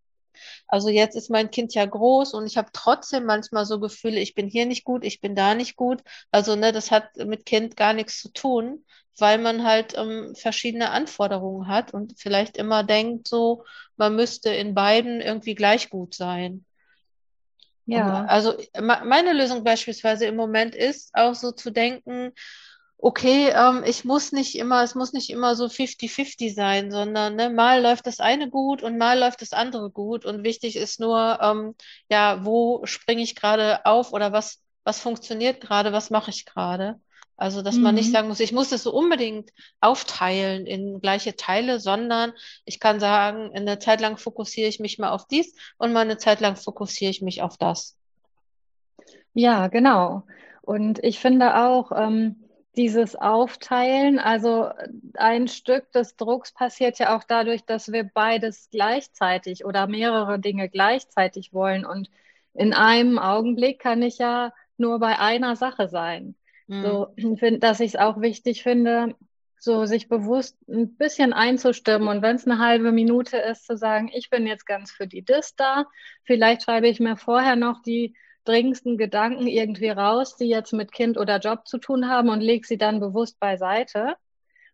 Also 0.68 0.90
jetzt 0.90 1.16
ist 1.16 1.30
mein 1.30 1.50
Kind 1.50 1.74
ja 1.74 1.84
groß 1.86 2.34
und 2.34 2.46
ich 2.46 2.58
habe 2.58 2.68
trotzdem 2.72 3.24
manchmal 3.24 3.64
so 3.64 3.80
Gefühle, 3.80 4.20
ich 4.20 4.34
bin 4.34 4.48
hier 4.48 4.66
nicht 4.66 4.84
gut, 4.84 5.04
ich 5.04 5.20
bin 5.20 5.34
da 5.34 5.54
nicht 5.54 5.76
gut. 5.76 6.02
Also 6.30 6.56
ne, 6.56 6.72
das 6.72 6.90
hat 6.90 7.16
mit 7.16 7.46
Kind 7.46 7.76
gar 7.76 7.94
nichts 7.94 8.20
zu 8.20 8.30
tun, 8.30 8.84
weil 9.16 9.38
man 9.38 9.64
halt 9.64 9.94
ähm, 9.96 10.34
verschiedene 10.36 10.90
Anforderungen 10.90 11.68
hat 11.68 11.94
und 11.94 12.14
vielleicht 12.18 12.58
immer 12.58 12.84
denkt, 12.84 13.28
so, 13.28 13.64
man 13.96 14.14
müsste 14.14 14.50
in 14.50 14.74
beiden 14.74 15.22
irgendwie 15.22 15.54
gleich 15.54 15.88
gut 15.88 16.14
sein. 16.14 16.66
Ja. 17.86 18.26
Also 18.26 18.54
meine 18.78 19.32
Lösung 19.32 19.64
beispielsweise 19.64 20.26
im 20.26 20.36
Moment 20.36 20.74
ist 20.74 21.14
auch 21.14 21.34
so 21.34 21.52
zu 21.52 21.70
denken, 21.70 22.32
okay, 22.98 23.50
ähm, 23.54 23.84
ich 23.86 24.04
muss 24.04 24.32
nicht 24.32 24.56
immer, 24.58 24.82
es 24.82 24.94
muss 24.94 25.12
nicht 25.12 25.30
immer 25.30 25.54
so 25.54 25.66
50-50 25.66 26.52
sein, 26.52 26.90
sondern 26.90 27.36
ne, 27.36 27.48
mal 27.48 27.80
läuft 27.80 28.06
das 28.06 28.18
eine 28.18 28.50
gut 28.50 28.82
und 28.82 28.98
mal 28.98 29.18
läuft 29.18 29.40
das 29.40 29.52
andere 29.52 29.90
gut. 29.90 30.24
Und 30.24 30.42
wichtig 30.44 30.76
ist 30.76 30.98
nur, 30.98 31.38
ähm, 31.40 31.74
ja, 32.10 32.44
wo 32.44 32.84
springe 32.84 33.22
ich 33.22 33.36
gerade 33.36 33.86
auf 33.86 34.12
oder 34.12 34.32
was, 34.32 34.60
was 34.82 35.00
funktioniert 35.00 35.60
gerade, 35.60 35.92
was 35.92 36.10
mache 36.10 36.30
ich 36.30 36.44
gerade? 36.44 37.00
Also, 37.36 37.62
dass 37.62 37.76
mhm. 37.76 37.82
man 37.82 37.94
nicht 37.94 38.08
mhm. 38.08 38.12
sagen 38.12 38.28
muss, 38.28 38.40
ich 38.40 38.52
muss 38.52 38.72
es 38.72 38.82
so 38.82 38.92
unbedingt 38.92 39.50
aufteilen 39.80 40.66
in 40.66 41.00
gleiche 41.00 41.36
Teile, 41.36 41.78
sondern 41.78 42.32
ich 42.64 42.80
kann 42.80 42.98
sagen, 42.98 43.52
eine 43.54 43.78
Zeit 43.78 44.00
lang 44.00 44.16
fokussiere 44.16 44.68
ich 44.68 44.80
mich 44.80 44.98
mal 44.98 45.10
auf 45.10 45.28
dies 45.28 45.54
und 45.78 45.92
mal 45.92 46.00
eine 46.00 46.18
Zeit 46.18 46.40
lang 46.40 46.56
fokussiere 46.56 47.12
ich 47.12 47.22
mich 47.22 47.42
auf 47.42 47.56
das. 47.56 47.96
Ja, 49.34 49.68
genau. 49.68 50.24
Und 50.62 51.02
ich 51.04 51.20
finde 51.20 51.56
auch, 51.62 51.92
ähm, 51.92 52.47
dieses 52.78 53.16
Aufteilen, 53.16 54.20
also 54.20 54.70
ein 55.14 55.48
Stück 55.48 55.90
des 55.90 56.16
Drucks 56.16 56.52
passiert 56.52 57.00
ja 57.00 57.16
auch 57.16 57.24
dadurch, 57.24 57.64
dass 57.64 57.90
wir 57.90 58.04
beides 58.04 58.70
gleichzeitig 58.70 59.64
oder 59.64 59.88
mehrere 59.88 60.38
Dinge 60.38 60.68
gleichzeitig 60.68 61.52
wollen. 61.52 61.84
Und 61.84 62.08
in 62.54 62.72
einem 62.72 63.18
Augenblick 63.18 63.80
kann 63.80 64.00
ich 64.00 64.18
ja 64.18 64.52
nur 64.76 65.00
bei 65.00 65.18
einer 65.18 65.56
Sache 65.56 65.88
sein. 65.88 66.36
Mhm. 66.68 66.82
So, 66.82 67.14
dass 67.58 67.80
ich 67.80 67.94
es 67.94 68.00
auch 68.00 68.20
wichtig 68.20 68.62
finde, 68.62 69.16
so 69.58 69.84
sich 69.84 70.08
bewusst 70.08 70.56
ein 70.68 70.94
bisschen 70.94 71.32
einzustimmen 71.32 72.06
und 72.06 72.22
wenn 72.22 72.36
es 72.36 72.46
eine 72.46 72.60
halbe 72.60 72.92
Minute 72.92 73.38
ist, 73.38 73.66
zu 73.66 73.76
sagen, 73.76 74.08
ich 74.14 74.30
bin 74.30 74.46
jetzt 74.46 74.66
ganz 74.66 74.92
für 74.92 75.08
die 75.08 75.22
Dis 75.22 75.56
da. 75.56 75.86
Vielleicht 76.22 76.62
schreibe 76.62 76.86
ich 76.86 77.00
mir 77.00 77.16
vorher 77.16 77.56
noch 77.56 77.82
die 77.82 78.14
dringendsten 78.48 78.96
Gedanken 78.96 79.46
irgendwie 79.46 79.90
raus, 79.90 80.36
die 80.36 80.48
jetzt 80.48 80.72
mit 80.72 80.92
Kind 80.92 81.18
oder 81.18 81.38
Job 81.38 81.66
zu 81.66 81.78
tun 81.78 82.08
haben 82.08 82.30
und 82.30 82.40
lege 82.40 82.66
sie 82.66 82.78
dann 82.78 83.00
bewusst 83.00 83.38
beiseite. 83.38 84.16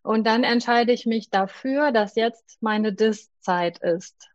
Und 0.01 0.25
dann 0.25 0.43
entscheide 0.43 0.93
ich 0.93 1.05
mich 1.05 1.29
dafür, 1.29 1.91
dass 1.91 2.15
jetzt 2.15 2.61
meine 2.61 2.93
Dis-Zeit 2.93 3.79
ist. 3.79 4.29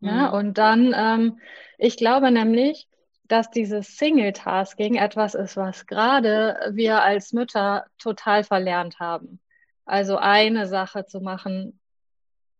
Mhm. 0.00 0.08
Ja, 0.08 0.28
und 0.30 0.58
dann, 0.58 0.92
ähm, 0.96 1.38
ich 1.78 1.96
glaube 1.96 2.30
nämlich, 2.30 2.88
dass 3.28 3.50
dieses 3.50 3.96
Single-Tasking 3.96 4.96
etwas 4.96 5.34
ist, 5.34 5.56
was 5.56 5.86
gerade 5.86 6.72
wir 6.72 7.02
als 7.02 7.32
Mütter 7.32 7.86
total 7.98 8.44
verlernt 8.44 9.00
haben. 9.00 9.40
Also 9.84 10.16
eine 10.16 10.66
Sache 10.66 11.06
zu 11.06 11.20
machen 11.20 11.80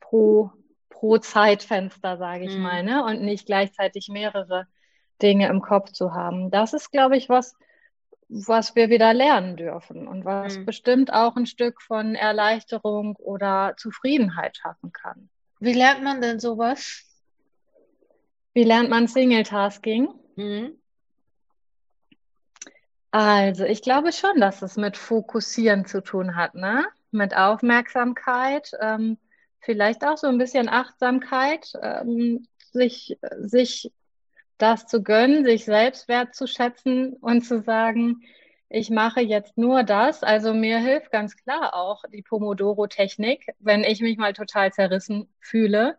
pro, 0.00 0.50
pro 0.88 1.18
Zeitfenster, 1.18 2.16
sage 2.16 2.44
ich 2.44 2.54
mhm. 2.54 2.62
mal, 2.62 2.82
ne? 2.84 3.04
und 3.04 3.22
nicht 3.22 3.46
gleichzeitig 3.46 4.08
mehrere 4.08 4.66
Dinge 5.22 5.48
im 5.48 5.62
Kopf 5.62 5.92
zu 5.92 6.12
haben. 6.12 6.50
Das 6.50 6.72
ist, 6.72 6.90
glaube 6.90 7.16
ich, 7.16 7.28
was, 7.28 7.56
was 8.28 8.74
wir 8.74 8.90
wieder 8.90 9.14
lernen 9.14 9.56
dürfen 9.56 10.08
und 10.08 10.24
was 10.24 10.58
mhm. 10.58 10.66
bestimmt 10.66 11.12
auch 11.12 11.36
ein 11.36 11.46
Stück 11.46 11.80
von 11.82 12.14
Erleichterung 12.14 13.16
oder 13.16 13.74
Zufriedenheit 13.76 14.56
schaffen 14.56 14.92
kann. 14.92 15.28
Wie 15.60 15.72
lernt 15.72 16.02
man 16.02 16.20
denn 16.20 16.40
sowas? 16.40 17.04
Wie 18.54 18.64
lernt 18.64 18.90
man 18.90 19.06
Single-Tasking? 19.06 20.08
Mhm. 20.36 20.78
Also, 23.10 23.64
ich 23.64 23.82
glaube 23.82 24.10
schon, 24.12 24.40
dass 24.40 24.62
es 24.62 24.76
mit 24.76 24.96
Fokussieren 24.96 25.84
zu 25.84 26.02
tun 26.02 26.34
hat, 26.34 26.54
ne? 26.54 26.86
Mit 27.10 27.36
Aufmerksamkeit, 27.36 28.72
ähm, 28.80 29.18
vielleicht 29.60 30.04
auch 30.04 30.16
so 30.16 30.28
ein 30.28 30.38
bisschen 30.38 30.70
Achtsamkeit, 30.70 31.72
ähm, 31.82 32.46
sich, 32.72 33.18
sich 33.38 33.92
das 34.62 34.86
zu 34.86 35.02
gönnen, 35.02 35.44
sich 35.44 35.64
selbst 35.64 36.06
wertzuschätzen 36.06 37.14
und 37.14 37.42
zu 37.42 37.60
sagen, 37.62 38.22
ich 38.68 38.90
mache 38.90 39.20
jetzt 39.20 39.58
nur 39.58 39.82
das. 39.82 40.22
Also 40.22 40.54
mir 40.54 40.78
hilft 40.78 41.10
ganz 41.10 41.36
klar 41.36 41.74
auch 41.74 42.04
die 42.12 42.22
Pomodoro-Technik, 42.22 43.48
wenn 43.58 43.82
ich 43.82 44.00
mich 44.00 44.18
mal 44.18 44.32
total 44.32 44.72
zerrissen 44.72 45.28
fühle. 45.40 45.98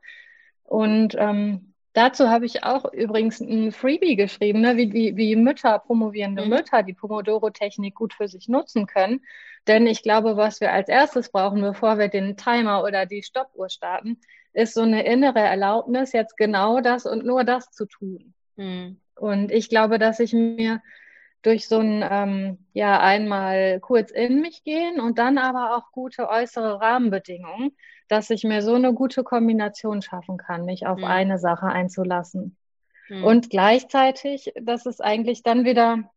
Und 0.63 1.13
ähm, 1.19 1.73
dazu 1.91 2.29
habe 2.29 2.45
ich 2.45 2.63
auch 2.63 2.91
übrigens 2.93 3.41
ein 3.41 3.73
Freebie 3.73 4.15
geschrieben, 4.15 4.61
ne? 4.61 4.77
wie, 4.77 4.93
wie, 4.93 5.17
wie 5.17 5.35
Mütter, 5.35 5.77
promovierende 5.79 6.43
mhm. 6.43 6.49
Mütter, 6.49 6.83
die 6.83 6.93
Pomodoro-Technik 6.93 7.93
gut 7.95 8.13
für 8.13 8.29
sich 8.29 8.47
nutzen 8.47 8.87
können. 8.87 9.25
Denn 9.67 9.87
ich 9.87 10.03
glaube, 10.03 10.37
was 10.37 10.61
wir 10.61 10.71
als 10.71 10.87
erstes 10.87 11.31
brauchen, 11.31 11.61
bevor 11.61 11.97
wir 11.97 12.07
den 12.07 12.37
Timer 12.37 12.83
oder 12.83 13.05
die 13.05 13.23
Stoppuhr 13.23 13.69
starten, 13.69 14.21
ist 14.53 14.73
so 14.73 14.81
eine 14.81 15.05
innere 15.05 15.41
Erlaubnis, 15.41 16.13
jetzt 16.13 16.37
genau 16.37 16.79
das 16.79 17.05
und 17.05 17.25
nur 17.25 17.43
das 17.43 17.69
zu 17.71 17.85
tun. 17.85 18.33
Mhm. 18.55 18.99
Und 19.15 19.51
ich 19.51 19.69
glaube, 19.69 19.99
dass 19.99 20.19
ich 20.19 20.33
mir 20.33 20.81
durch 21.43 21.67
so 21.67 21.79
ein, 21.79 22.03
ähm, 22.09 22.57
ja, 22.73 22.99
einmal 22.99 23.79
kurz 23.81 24.11
in 24.11 24.41
mich 24.41 24.63
gehen 24.63 24.99
und 24.99 25.19
dann 25.19 25.37
aber 25.37 25.75
auch 25.75 25.91
gute 25.91 26.29
äußere 26.29 26.79
Rahmenbedingungen, 26.79 27.75
dass 28.07 28.29
ich 28.29 28.43
mir 28.43 28.61
so 28.61 28.75
eine 28.75 28.93
gute 28.93 29.23
Kombination 29.23 30.01
schaffen 30.01 30.37
kann, 30.37 30.65
mich 30.65 30.87
auf 30.87 30.99
mhm. 30.99 31.05
eine 31.05 31.37
Sache 31.37 31.67
einzulassen. 31.67 32.57
Mhm. 33.09 33.23
Und 33.23 33.49
gleichzeitig, 33.49 34.53
das 34.61 34.85
ist 34.85 35.03
eigentlich 35.03 35.43
dann 35.43 35.65
wieder 35.65 36.09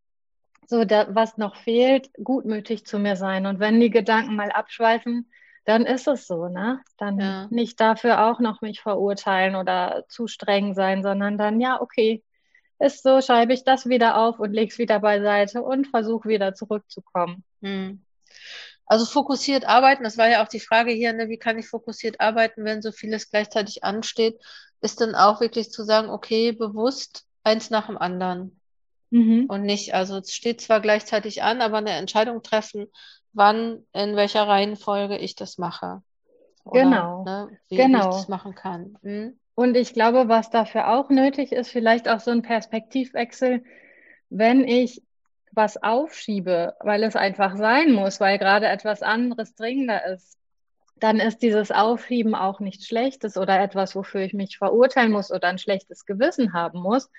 so, 0.69 0.85
da, 0.85 1.07
was 1.15 1.37
noch 1.39 1.57
fehlt, 1.57 2.11
gutmütig 2.23 2.87
zu 2.87 2.99
mir 2.99 3.17
sein. 3.17 3.47
Und 3.47 3.61
wenn 3.61 3.81
die 3.81 3.91
Gedanken 3.91 4.37
mal 4.37 4.51
abschweifen, 4.51 5.31
dann 5.65 5.85
ist 5.85 6.07
es 6.07 6.29
so, 6.29 6.49
ne? 6.49 6.81
Dann 6.97 7.19
ja. 7.19 7.49
nicht 7.51 7.81
dafür 7.81 8.27
auch 8.27 8.39
noch 8.39 8.61
mich 8.61 8.81
verurteilen 8.81 9.57
oder 9.57 10.05
zu 10.09 10.29
streng 10.29 10.75
sein, 10.75 11.03
sondern 11.03 11.39
dann, 11.39 11.61
ja, 11.61 11.81
okay, 11.81 12.23
ist 12.79 13.03
so, 13.03 13.21
schreibe 13.21 13.53
ich 13.53 13.65
das 13.65 13.87
wieder 13.87 14.19
auf 14.19 14.39
und 14.39 14.53
lege 14.53 14.73
es 14.73 14.79
wieder 14.79 15.01
beiseite 15.01 15.63
und 15.63 15.87
versuche 15.87 16.29
wieder 16.29 16.55
zurückzukommen. 16.55 17.45
Hm. 17.63 18.03
Also 18.87 19.05
fokussiert 19.05 19.65
arbeiten, 19.65 20.05
das 20.05 20.17
war 20.17 20.29
ja 20.29 20.45
auch 20.45 20.49
die 20.49 20.61
Frage 20.61 20.93
hier, 20.93 21.13
ne, 21.13 21.29
wie 21.29 21.39
kann 21.39 21.59
ich 21.59 21.69
fokussiert 21.69 22.21
arbeiten, 22.21 22.65
wenn 22.65 22.83
so 22.83 22.93
vieles 22.93 23.31
gleichzeitig 23.31 23.83
ansteht, 23.83 24.41
ist 24.81 25.01
dann 25.01 25.15
auch 25.15 25.41
wirklich 25.41 25.71
zu 25.71 25.83
sagen, 25.83 26.09
okay, 26.09 26.53
bewusst 26.53 27.27
eins 27.43 27.71
nach 27.71 27.87
dem 27.87 27.99
anderen. 27.99 28.61
Mhm. 29.11 29.47
Und 29.49 29.63
nicht, 29.63 29.95
also 29.95 30.19
es 30.19 30.35
steht 30.35 30.61
zwar 30.61 30.81
gleichzeitig 30.81 31.43
an, 31.43 31.61
aber 31.61 31.79
eine 31.79 31.93
Entscheidung 31.93 32.43
treffen, 32.43 32.87
wann, 33.33 33.85
in 33.93 34.15
welcher 34.15 34.47
Reihenfolge 34.47 35.19
ich 35.19 35.35
das 35.35 35.59
mache. 35.59 36.03
Oder, 36.65 36.83
genau. 36.83 37.25
Ne, 37.25 37.59
wie, 37.69 37.77
genau. 37.77 38.11
ich 38.11 38.17
das 38.17 38.29
machen 38.29 38.55
kann. 38.55 38.99
Hm? 39.03 39.39
Und 39.57 39.75
ich 39.75 39.95
glaube, 39.95 40.29
was 40.29 40.51
dafür 40.51 40.93
auch 40.93 41.09
nötig 41.09 41.51
ist, 41.51 41.71
vielleicht 41.71 42.09
auch 42.09 42.21
so 42.21 42.31
ein 42.31 42.43
Perspektivwechsel, 42.43 43.65
wenn 44.29 44.69
ich 44.69 45.03
was 45.53 45.83
aufschiebe, 45.83 46.77
weil 46.81 47.03
es 47.03 47.17
einfach 47.17 47.57
sein 47.57 47.93
muss, 47.93 48.21
weil 48.21 48.39
gerade 48.39 48.67
etwas 48.67 49.03
anderes 49.03 49.55
dringender 49.55 50.05
ist, 50.07 50.37
dann 50.97 51.21
ist 51.21 51.39
dieses 51.43 51.71
Aufschieben 51.71 52.35
auch 52.35 52.61
nichts 52.61 52.87
Schlechtes 52.87 53.39
oder 53.39 53.59
etwas, 53.59 53.97
wofür 53.97 54.21
ich 54.21 54.35
mich 54.35 54.59
verurteilen 54.59 55.11
muss 55.11 55.33
oder 55.33 55.49
ein 55.49 55.59
schlechtes 55.59 56.05
Gewissen 56.05 56.53
haben 56.53 56.81
muss, 56.81 57.11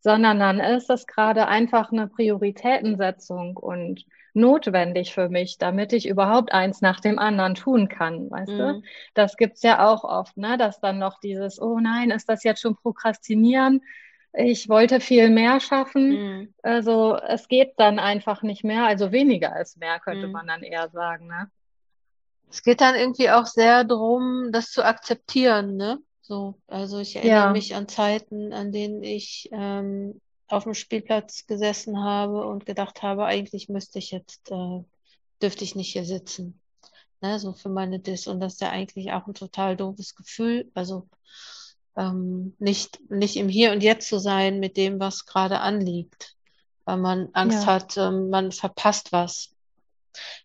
sondern 0.00 0.38
dann 0.38 0.60
ist 0.60 0.88
es 0.88 1.06
gerade 1.06 1.46
einfach 1.46 1.92
eine 1.92 2.08
Prioritätensetzung 2.08 3.58
und 3.58 4.06
notwendig 4.34 5.12
für 5.12 5.28
mich, 5.28 5.58
damit 5.58 5.92
ich 5.92 6.08
überhaupt 6.08 6.52
eins 6.52 6.80
nach 6.80 7.00
dem 7.00 7.18
anderen 7.18 7.54
tun 7.54 7.88
kann, 7.88 8.30
weißt 8.30 8.52
mhm. 8.52 8.58
du? 8.58 8.82
Das 9.14 9.36
gibt's 9.36 9.62
ja 9.62 9.86
auch 9.86 10.04
oft, 10.04 10.36
ne, 10.36 10.56
dass 10.56 10.80
dann 10.80 10.98
noch 10.98 11.20
dieses, 11.20 11.60
oh 11.60 11.78
nein, 11.78 12.10
ist 12.10 12.28
das 12.28 12.44
jetzt 12.44 12.60
schon 12.60 12.76
Prokrastinieren? 12.76 13.82
Ich 14.32 14.68
wollte 14.68 15.00
viel 15.00 15.28
mehr 15.28 15.60
schaffen. 15.60 16.08
Mhm. 16.10 16.54
Also 16.62 17.16
es 17.16 17.48
geht 17.48 17.74
dann 17.76 17.98
einfach 17.98 18.42
nicht 18.42 18.64
mehr, 18.64 18.84
also 18.84 19.12
weniger 19.12 19.60
ist 19.60 19.78
mehr, 19.78 20.00
könnte 20.00 20.26
mhm. 20.26 20.32
man 20.32 20.46
dann 20.46 20.62
eher 20.62 20.88
sagen, 20.88 21.26
ne? 21.26 21.50
Es 22.50 22.62
geht 22.62 22.82
dann 22.82 22.94
irgendwie 22.94 23.30
auch 23.30 23.46
sehr 23.46 23.84
darum, 23.84 24.50
das 24.52 24.70
zu 24.70 24.84
akzeptieren, 24.84 25.76
ne? 25.76 25.98
So, 26.20 26.54
also 26.66 26.98
ich 26.98 27.16
erinnere 27.16 27.34
ja. 27.36 27.50
mich 27.50 27.74
an 27.74 27.88
Zeiten, 27.88 28.52
an 28.52 28.72
denen 28.72 29.02
ich 29.02 29.48
ähm, 29.52 30.20
auf 30.48 30.64
dem 30.64 30.74
Spielplatz 30.74 31.46
gesessen 31.46 32.02
habe 32.02 32.46
und 32.46 32.66
gedacht 32.66 33.02
habe, 33.02 33.24
eigentlich 33.24 33.68
müsste 33.68 33.98
ich 33.98 34.10
jetzt, 34.10 34.50
äh, 34.50 34.84
dürfte 35.40 35.64
ich 35.64 35.74
nicht 35.74 35.92
hier 35.92 36.04
sitzen. 36.04 36.60
Ne, 37.20 37.38
so 37.38 37.52
für 37.52 37.68
meine 37.68 38.00
Dis. 38.00 38.26
Und 38.26 38.40
das 38.40 38.54
ist 38.54 38.60
ja 38.60 38.70
eigentlich 38.70 39.12
auch 39.12 39.26
ein 39.26 39.34
total 39.34 39.76
doofes 39.76 40.16
Gefühl. 40.16 40.70
Also 40.74 41.08
ähm, 41.96 42.56
nicht, 42.58 42.98
nicht 43.10 43.36
im 43.36 43.48
Hier 43.48 43.72
und 43.72 43.82
Jetzt 43.82 44.08
zu 44.08 44.18
sein 44.18 44.58
mit 44.58 44.76
dem, 44.76 44.98
was 44.98 45.24
gerade 45.24 45.60
anliegt. 45.60 46.34
Weil 46.84 46.96
man 46.96 47.28
Angst 47.32 47.64
ja. 47.64 47.66
hat, 47.66 47.96
ähm, 47.96 48.28
man 48.28 48.50
verpasst 48.50 49.12
was. 49.12 49.50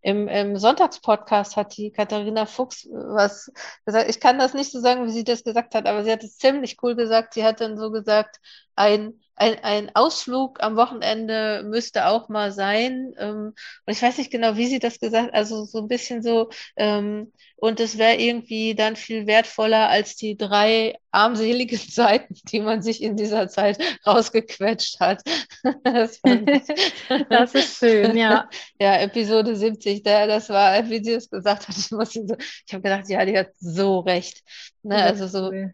Im, 0.02 0.28
Im 0.28 0.58
Sonntagspodcast 0.58 1.58
hat 1.58 1.76
die 1.78 1.92
Katharina 1.92 2.46
Fuchs 2.46 2.88
was 2.92 3.52
gesagt. 3.86 4.10
Ich 4.10 4.20
kann 4.20 4.40
das 4.40 4.54
nicht 4.54 4.72
so 4.72 4.80
sagen, 4.80 5.06
wie 5.06 5.12
sie 5.12 5.24
das 5.24 5.44
gesagt 5.44 5.76
hat, 5.76 5.86
aber 5.88 6.04
sie 6.04 6.12
hat 6.12 6.24
es 6.24 6.38
ziemlich 6.38 6.78
cool 6.84 6.96
gesagt. 6.96 7.34
Sie 7.34 7.44
hat 7.44 7.60
dann 7.60 7.78
so 7.78 7.92
gesagt, 7.92 8.40
ein 8.76 9.20
ein, 9.38 9.64
ein 9.64 9.92
Ausflug 9.96 10.62
am 10.62 10.76
Wochenende 10.76 11.64
müsste 11.64 12.08
auch 12.08 12.28
mal 12.28 12.52
sein. 12.52 13.14
Ähm, 13.20 13.54
und 13.86 13.94
ich 13.94 14.02
weiß 14.02 14.18
nicht 14.18 14.32
genau, 14.32 14.58
wie 14.58 14.66
sie 14.66 14.80
das 14.80 15.00
gesagt 15.00 15.34
also 15.34 15.64
so 15.66 15.78
ein 15.80 15.88
bisschen 15.88 16.24
so, 16.24 16.50
ähm, 16.76 17.32
und 17.56 17.80
es 17.80 17.98
wäre 17.98 18.16
irgendwie 18.16 18.76
dann 18.76 18.96
viel 18.96 19.26
wertvoller 19.26 19.90
als 19.90 20.16
die 20.16 20.38
drei 20.38 20.98
armseligen 21.12 21.78
Seiten, 21.90 22.36
die 22.52 22.60
man 22.60 22.82
sich 22.82 23.02
in 23.02 23.16
dieser 23.16 23.48
Zeit 23.48 23.78
rausgequetscht 24.06 25.00
hat. 25.00 25.22
das, 25.84 26.20
das, 27.30 27.56
ist 27.56 27.78
schön, 27.78 28.18
ja. 28.18 28.50
Ja, 28.80 29.00
Episode 29.00 29.56
70, 29.56 30.02
der, 30.04 30.28
das 30.28 30.50
war, 30.50 30.90
wie 30.90 31.04
sie 31.04 31.14
es 31.14 31.30
gesagt 31.30 31.68
hat, 31.68 31.78
ich, 31.78 31.92
muss 31.92 32.14
so, 32.14 32.36
ich 32.66 32.74
habe 32.74 32.84
gedacht, 32.84 33.08
ja, 33.08 33.24
die 33.24 33.38
hat 33.38 33.52
so 33.60 34.00
recht. 34.00 34.44
Ne? 34.82 34.96
Also 34.96 35.28
so. 35.28 35.50
Cool 35.50 35.74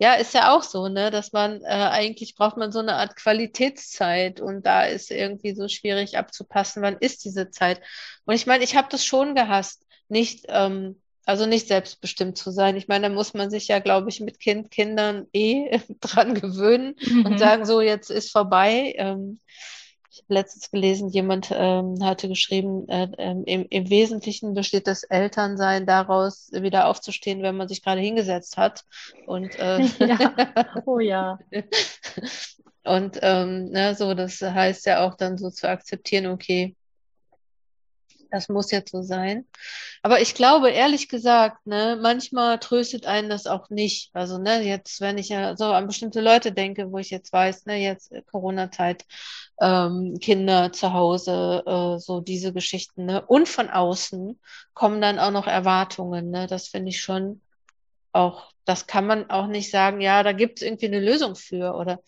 ja, 0.00 0.14
ist 0.14 0.32
ja 0.32 0.54
auch 0.56 0.62
so, 0.62 0.88
ne, 0.88 1.10
dass 1.10 1.32
man 1.32 1.60
äh, 1.60 1.66
eigentlich 1.66 2.34
braucht 2.34 2.56
man 2.56 2.72
so 2.72 2.78
eine 2.78 2.94
Art 2.94 3.16
Qualitätszeit 3.16 4.40
und 4.40 4.64
da 4.64 4.84
ist 4.84 5.10
irgendwie 5.10 5.54
so 5.54 5.68
schwierig 5.68 6.16
abzupassen, 6.16 6.82
wann 6.82 6.96
ist 6.96 7.22
diese 7.26 7.50
Zeit. 7.50 7.82
Und 8.24 8.34
ich 8.34 8.46
meine, 8.46 8.64
ich 8.64 8.76
habe 8.76 8.88
das 8.90 9.04
schon 9.04 9.34
gehasst, 9.34 9.84
nicht, 10.08 10.46
ähm, 10.48 11.02
also 11.26 11.44
nicht 11.44 11.68
selbstbestimmt 11.68 12.38
zu 12.38 12.50
sein. 12.50 12.78
Ich 12.78 12.88
meine, 12.88 13.08
da 13.08 13.14
muss 13.14 13.34
man 13.34 13.50
sich 13.50 13.68
ja, 13.68 13.78
glaube 13.78 14.08
ich, 14.08 14.20
mit 14.20 14.40
kind, 14.40 14.70
Kindern 14.70 15.26
eh 15.34 15.78
dran 16.00 16.32
gewöhnen 16.32 16.96
mhm. 17.04 17.26
und 17.26 17.38
sagen, 17.38 17.66
so, 17.66 17.82
jetzt 17.82 18.10
ist 18.10 18.32
vorbei. 18.32 18.94
Ähm, 18.96 19.38
ich 20.10 20.22
habe 20.22 20.34
letztens 20.34 20.70
gelesen, 20.70 21.08
jemand 21.08 21.50
ähm, 21.52 22.04
hatte 22.04 22.28
geschrieben, 22.28 22.88
äh, 22.88 23.08
äh, 23.16 23.30
im, 23.46 23.66
im, 23.70 23.90
Wesentlichen 23.90 24.54
besteht 24.54 24.88
das 24.88 25.04
Elternsein 25.04 25.86
daraus, 25.86 26.50
wieder 26.52 26.86
aufzustehen, 26.86 27.42
wenn 27.42 27.56
man 27.56 27.68
sich 27.68 27.82
gerade 27.82 28.00
hingesetzt 28.00 28.56
hat. 28.56 28.84
Und, 29.26 29.56
äh, 29.58 29.78
ja. 30.00 30.34
Oh 30.84 30.98
ja. 30.98 31.38
Und 32.82 33.18
ähm, 33.22 33.70
ne, 33.70 33.94
so, 33.94 34.14
das 34.14 34.40
heißt 34.40 34.86
ja 34.86 35.06
auch 35.06 35.14
dann 35.14 35.38
so 35.38 35.50
zu 35.50 35.68
akzeptieren, 35.68 36.26
okay, 36.26 36.74
das 38.30 38.48
muss 38.48 38.70
jetzt 38.70 38.92
so 38.92 39.02
sein. 39.02 39.46
Aber 40.02 40.20
ich 40.20 40.34
glaube, 40.34 40.70
ehrlich 40.70 41.08
gesagt, 41.08 41.66
ne, 41.66 41.98
manchmal 42.00 42.58
tröstet 42.58 43.06
einen 43.06 43.28
das 43.28 43.46
auch 43.46 43.70
nicht. 43.70 44.10
Also, 44.14 44.38
ne, 44.38 44.62
jetzt, 44.62 45.00
wenn 45.00 45.18
ich 45.18 45.28
ja 45.28 45.56
so 45.56 45.66
an 45.66 45.86
bestimmte 45.86 46.20
Leute 46.20 46.52
denke, 46.52 46.90
wo 46.92 46.98
ich 46.98 47.10
jetzt 47.10 47.32
weiß, 47.32 47.66
ne, 47.66 47.76
jetzt 47.76 48.12
Corona-Zeit, 48.30 49.04
ähm, 49.60 50.18
Kinder 50.20 50.72
zu 50.72 50.92
Hause, 50.92 51.62
äh, 51.66 51.98
so 51.98 52.20
diese 52.20 52.52
Geschichten, 52.52 53.06
ne, 53.06 53.24
und 53.26 53.48
von 53.48 53.68
außen 53.68 54.40
kommen 54.74 55.00
dann 55.00 55.18
auch 55.18 55.32
noch 55.32 55.46
Erwartungen, 55.46 56.30
ne, 56.30 56.46
das 56.46 56.68
finde 56.68 56.90
ich 56.90 57.00
schon 57.00 57.40
auch, 58.12 58.52
das 58.64 58.86
kann 58.86 59.06
man 59.06 59.30
auch 59.30 59.46
nicht 59.46 59.70
sagen, 59.70 60.00
ja, 60.00 60.22
da 60.22 60.32
gibt 60.32 60.60
es 60.60 60.66
irgendwie 60.66 60.86
eine 60.86 61.00
Lösung 61.00 61.36
für 61.36 61.74
oder 61.74 62.00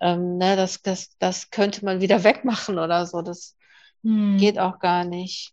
ähm, 0.00 0.38
ne, 0.38 0.56
das, 0.56 0.82
das, 0.82 1.16
das 1.18 1.50
könnte 1.50 1.84
man 1.84 2.00
wieder 2.00 2.24
wegmachen 2.24 2.78
oder 2.78 3.06
so. 3.06 3.22
Das, 3.22 3.56
hm. 4.02 4.36
Geht 4.38 4.58
auch 4.58 4.78
gar 4.78 5.04
nicht. 5.04 5.52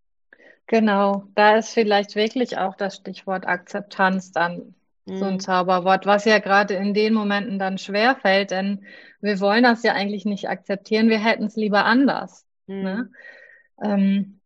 Genau, 0.68 1.26
da 1.36 1.58
ist 1.58 1.74
vielleicht 1.74 2.16
wirklich 2.16 2.58
auch 2.58 2.76
das 2.76 2.96
Stichwort 2.96 3.46
Akzeptanz 3.46 4.32
dann 4.32 4.76
hm. 5.08 5.18
so 5.18 5.26
ein 5.26 5.34
hm. 5.34 5.40
Zauberwort, 5.40 6.06
was 6.06 6.26
ja 6.26 6.40
gerade 6.40 6.74
in 6.76 6.94
den 6.94 7.14
Momenten 7.14 7.60
dann 7.60 7.78
schwer 7.78 8.16
fällt, 8.16 8.52
denn 8.52 8.86
wir 9.22 9.40
wollen 9.40 9.64
das 9.64 9.84
ja 9.84 9.94
eigentlich 9.94 10.26
nicht 10.26 10.50
akzeptieren, 10.50 11.10
wir 11.10 11.24
hätten 11.24 11.46
es 11.46 11.56
lieber 11.56 11.86
anders. 11.86 12.46
Hm. 12.68 12.82
Ne? 12.82 13.12
Ähm, 13.84 14.40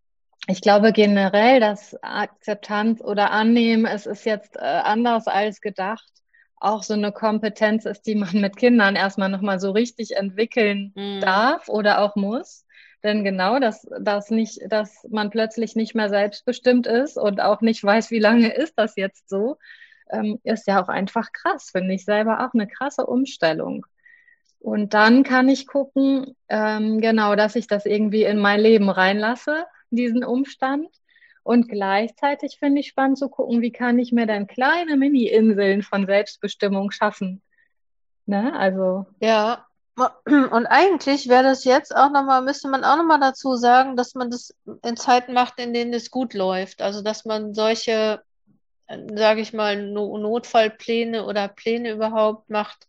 ich 0.47 0.61
glaube 0.61 0.93
generell, 0.93 1.59
dass 1.59 1.95
Akzeptanz 2.01 3.01
oder 3.01 3.31
Annehmen, 3.31 3.85
es 3.85 4.05
ist 4.05 4.25
jetzt 4.25 4.55
äh, 4.55 4.59
anders 4.59 5.27
als 5.27 5.61
gedacht, 5.61 6.09
auch 6.59 6.83
so 6.83 6.93
eine 6.93 7.11
Kompetenz 7.11 7.85
ist, 7.85 8.05
die 8.07 8.15
man 8.15 8.41
mit 8.41 8.57
Kindern 8.57 8.95
erstmal 8.95 9.29
nochmal 9.29 9.59
so 9.59 9.71
richtig 9.71 10.17
entwickeln 10.17 10.91
mhm. 10.95 11.21
darf 11.21 11.69
oder 11.69 12.01
auch 12.01 12.15
muss. 12.15 12.65
Denn 13.03 13.23
genau, 13.23 13.59
dass, 13.59 13.87
dass, 13.99 14.29
nicht, 14.29 14.59
dass 14.69 15.07
man 15.09 15.29
plötzlich 15.29 15.75
nicht 15.75 15.95
mehr 15.95 16.09
selbstbestimmt 16.09 16.85
ist 16.85 17.17
und 17.17 17.39
auch 17.39 17.61
nicht 17.61 17.83
weiß, 17.83 18.11
wie 18.11 18.19
lange 18.19 18.53
ist 18.53 18.73
das 18.77 18.95
jetzt 18.97 19.29
so, 19.29 19.57
ähm, 20.09 20.39
ist 20.43 20.67
ja 20.67 20.83
auch 20.83 20.89
einfach 20.89 21.31
krass, 21.31 21.69
finde 21.71 21.93
ich 21.93 22.03
selber 22.03 22.45
auch 22.45 22.53
eine 22.53 22.67
krasse 22.67 23.05
Umstellung. 23.05 23.85
Und 24.59 24.93
dann 24.93 25.23
kann 25.23 25.47
ich 25.47 25.67
gucken, 25.67 26.35
ähm, 26.49 26.99
genau, 26.99 27.35
dass 27.35 27.55
ich 27.55 27.67
das 27.67 27.85
irgendwie 27.85 28.23
in 28.23 28.39
mein 28.39 28.59
Leben 28.59 28.89
reinlasse, 28.89 29.65
diesen 29.89 30.25
Umstand. 30.25 30.89
Und 31.43 31.69
gleichzeitig 31.69 32.57
finde 32.59 32.81
ich 32.81 32.89
spannend 32.89 33.17
zu 33.17 33.29
gucken, 33.29 33.62
wie 33.62 33.71
kann 33.71 33.97
ich 33.97 34.12
mir 34.12 34.27
dann 34.27 34.47
kleine 34.47 34.97
Mini-Inseln 34.97 35.81
von 35.81 36.05
Selbstbestimmung 36.05 36.91
schaffen. 36.91 37.41
Ne? 38.25 38.53
Also. 38.53 39.05
Ja, 39.21 39.65
und 40.25 40.65
eigentlich 40.67 41.28
wäre 41.28 41.43
das 41.43 41.63
jetzt 41.63 41.95
auch 41.95 42.10
nochmal, 42.12 42.41
müsste 42.41 42.69
man 42.69 42.84
auch 42.84 42.97
nochmal 42.97 43.19
dazu 43.19 43.56
sagen, 43.56 43.95
dass 43.95 44.15
man 44.15 44.30
das 44.30 44.54
in 44.84 44.97
Zeiten 44.97 45.34
macht, 45.34 45.60
in 45.60 45.73
denen 45.73 45.93
es 45.93 46.12
gut 46.12 46.34
läuft. 46.34 46.82
Also 46.82 47.02
dass 47.02 47.25
man 47.25 47.54
solche, 47.54 48.21
sage 48.88 49.41
ich 49.41 49.54
mal, 49.54 49.75
Notfallpläne 49.91 51.25
oder 51.25 51.47
Pläne 51.47 51.91
überhaupt 51.91 52.49
macht, 52.49 52.88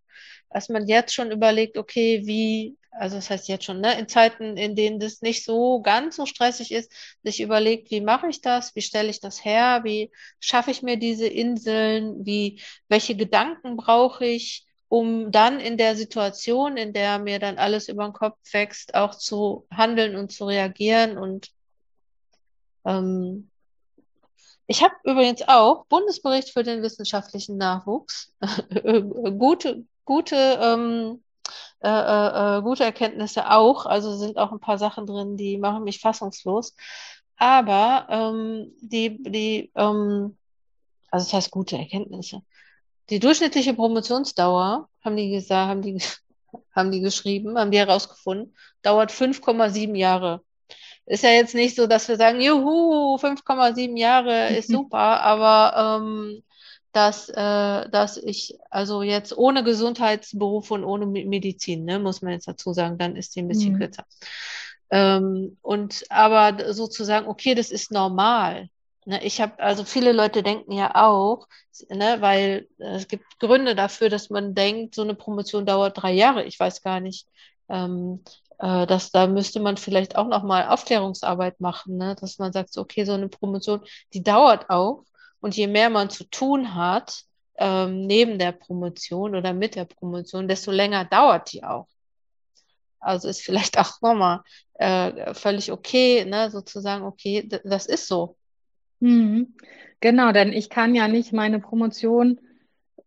dass 0.50 0.68
man 0.68 0.86
jetzt 0.86 1.14
schon 1.14 1.30
überlegt, 1.30 1.78
okay, 1.78 2.22
wie, 2.26 2.76
also 2.90 3.16
das 3.16 3.30
heißt 3.30 3.48
jetzt 3.48 3.64
schon, 3.64 3.80
ne, 3.80 3.98
in 3.98 4.08
Zeiten, 4.08 4.56
in 4.56 4.74
denen 4.74 4.98
das 4.98 5.22
nicht 5.22 5.44
so 5.44 5.80
ganz 5.80 6.16
so 6.16 6.26
stressig 6.26 6.72
ist, 6.72 6.92
sich 7.22 7.40
überlegt, 7.40 7.90
wie 7.90 8.00
mache 8.00 8.28
ich 8.28 8.40
das, 8.40 8.74
wie 8.74 8.82
stelle 8.82 9.10
ich 9.10 9.20
das 9.20 9.44
her, 9.44 9.82
wie 9.84 10.10
schaffe 10.40 10.70
ich 10.72 10.82
mir 10.82 10.96
diese 10.96 11.26
Inseln, 11.26 12.26
wie, 12.26 12.60
welche 12.88 13.14
Gedanken 13.16 13.76
brauche 13.76 14.26
ich, 14.26 14.66
um 14.90 15.30
dann 15.30 15.60
in 15.60 15.78
der 15.78 15.94
Situation, 15.94 16.76
in 16.76 16.92
der 16.92 17.20
mir 17.20 17.38
dann 17.38 17.58
alles 17.58 17.88
über 17.88 18.02
den 18.02 18.12
Kopf 18.12 18.36
wächst, 18.50 18.94
auch 18.96 19.14
zu 19.14 19.64
handeln 19.70 20.16
und 20.16 20.32
zu 20.32 20.46
reagieren. 20.46 21.16
Und 21.16 21.52
ähm, 22.84 23.48
ich 24.66 24.82
habe 24.82 24.94
übrigens 25.04 25.42
auch 25.46 25.86
Bundesbericht 25.86 26.50
für 26.52 26.64
den 26.64 26.82
wissenschaftlichen 26.82 27.56
Nachwuchs. 27.56 28.34
gute, 29.38 29.84
gute, 30.04 30.58
ähm, 30.60 31.22
äh, 31.82 31.88
äh, 31.88 32.58
äh, 32.58 32.62
gute 32.62 32.82
Erkenntnisse 32.82 33.48
auch. 33.48 33.86
Also 33.86 34.16
sind 34.16 34.38
auch 34.38 34.50
ein 34.50 34.58
paar 34.58 34.78
Sachen 34.78 35.06
drin, 35.06 35.36
die 35.36 35.56
machen 35.56 35.84
mich 35.84 36.00
fassungslos. 36.00 36.74
Aber 37.36 38.08
ähm, 38.10 38.72
die, 38.80 39.22
die, 39.22 39.70
ähm, 39.76 40.36
also 41.12 41.26
das 41.26 41.32
heißt 41.32 41.50
gute 41.52 41.78
Erkenntnisse. 41.78 42.42
Die 43.10 43.18
durchschnittliche 43.18 43.74
Promotionsdauer, 43.74 44.88
haben 45.04 45.16
die 45.16 45.30
gesagt, 45.30 45.68
haben 45.68 45.82
die, 45.82 46.00
haben 46.74 46.90
die 46.90 47.00
geschrieben, 47.00 47.58
haben 47.58 47.70
die 47.70 47.78
herausgefunden, 47.78 48.54
dauert 48.82 49.10
5,7 49.10 49.96
Jahre. 49.96 50.42
Ist 51.06 51.24
ja 51.24 51.30
jetzt 51.30 51.54
nicht 51.54 51.74
so, 51.74 51.86
dass 51.86 52.08
wir 52.08 52.16
sagen, 52.16 52.40
juhu, 52.40 53.16
5,7 53.16 53.98
Jahre 53.98 54.54
ist 54.56 54.68
super, 54.70 55.20
aber 55.22 56.00
ähm, 56.00 56.42
dass, 56.92 57.28
äh, 57.28 57.88
dass 57.88 58.16
ich, 58.16 58.58
also 58.70 59.02
jetzt 59.02 59.36
ohne 59.36 59.64
Gesundheitsberuf 59.64 60.70
und 60.70 60.84
ohne 60.84 61.06
Medizin, 61.06 61.84
ne, 61.84 61.98
muss 61.98 62.22
man 62.22 62.32
jetzt 62.32 62.48
dazu 62.48 62.72
sagen, 62.72 62.98
dann 62.98 63.16
ist 63.16 63.34
die 63.34 63.40
ein 63.42 63.48
bisschen 63.48 63.74
mhm. 63.74 63.78
kürzer. 63.78 64.04
Ähm, 64.90 65.56
und 65.62 66.04
aber 66.10 66.72
sozusagen, 66.72 67.28
okay, 67.28 67.54
das 67.54 67.70
ist 67.70 67.92
normal. 67.92 68.68
Ne, 69.06 69.24
ich 69.24 69.40
habe, 69.40 69.58
also 69.58 69.84
viele 69.84 70.12
Leute 70.12 70.42
denken 70.42 70.72
ja 70.72 70.94
auch, 70.94 71.48
ne, 71.88 72.18
weil 72.20 72.68
äh, 72.78 72.96
es 72.96 73.08
gibt 73.08 73.38
Gründe 73.38 73.74
dafür, 73.74 74.10
dass 74.10 74.30
man 74.30 74.54
denkt, 74.54 74.94
so 74.94 75.02
eine 75.02 75.14
Promotion 75.14 75.66
dauert 75.66 76.00
drei 76.02 76.12
Jahre. 76.12 76.44
Ich 76.44 76.60
weiß 76.60 76.82
gar 76.82 77.00
nicht. 77.00 77.26
Ähm, 77.68 78.22
äh, 78.60 78.86
dass 78.86 79.10
da 79.10 79.26
müsste 79.26 79.58
man 79.60 79.76
vielleicht 79.78 80.16
auch 80.16 80.28
nochmal 80.28 80.68
Aufklärungsarbeit 80.68 81.60
machen, 81.60 81.96
ne? 81.96 82.14
dass 82.20 82.38
man 82.38 82.52
sagt, 82.52 82.72
so, 82.72 82.82
okay, 82.82 83.04
so 83.04 83.12
eine 83.14 83.28
Promotion, 83.28 83.80
die 84.12 84.22
dauert 84.22 84.68
auch. 84.68 85.04
Und 85.40 85.56
je 85.56 85.66
mehr 85.66 85.88
man 85.88 86.10
zu 86.10 86.24
tun 86.24 86.74
hat, 86.74 87.24
ähm, 87.56 88.06
neben 88.06 88.38
der 88.38 88.52
Promotion 88.52 89.34
oder 89.34 89.54
mit 89.54 89.76
der 89.76 89.86
Promotion, 89.86 90.48
desto 90.48 90.70
länger 90.70 91.06
dauert 91.06 91.52
die 91.52 91.64
auch. 91.64 91.88
Also 93.00 93.28
ist 93.28 93.42
vielleicht 93.42 93.78
auch 93.78 94.00
nochmal 94.02 94.42
äh, 94.74 95.34
völlig 95.34 95.72
okay, 95.72 96.24
ne, 96.26 96.50
sozusagen, 96.50 97.04
okay, 97.04 97.48
das 97.64 97.86
ist 97.86 98.08
so. 98.08 98.36
Mhm. 99.00 99.54
Genau, 100.00 100.32
denn 100.32 100.52
ich 100.52 100.70
kann 100.70 100.94
ja 100.94 101.08
nicht 101.08 101.32
meine 101.32 101.60
Promotion 101.60 102.40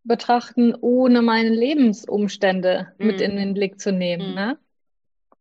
betrachten, 0.03 0.75
ohne 0.79 1.21
meine 1.21 1.49
Lebensumstände 1.49 2.93
mhm. 2.97 3.07
mit 3.07 3.21
in 3.21 3.35
den 3.35 3.53
Blick 3.53 3.79
zu 3.79 3.91
nehmen. 3.91 4.29
Mhm. 4.29 4.35
Ne? 4.35 4.57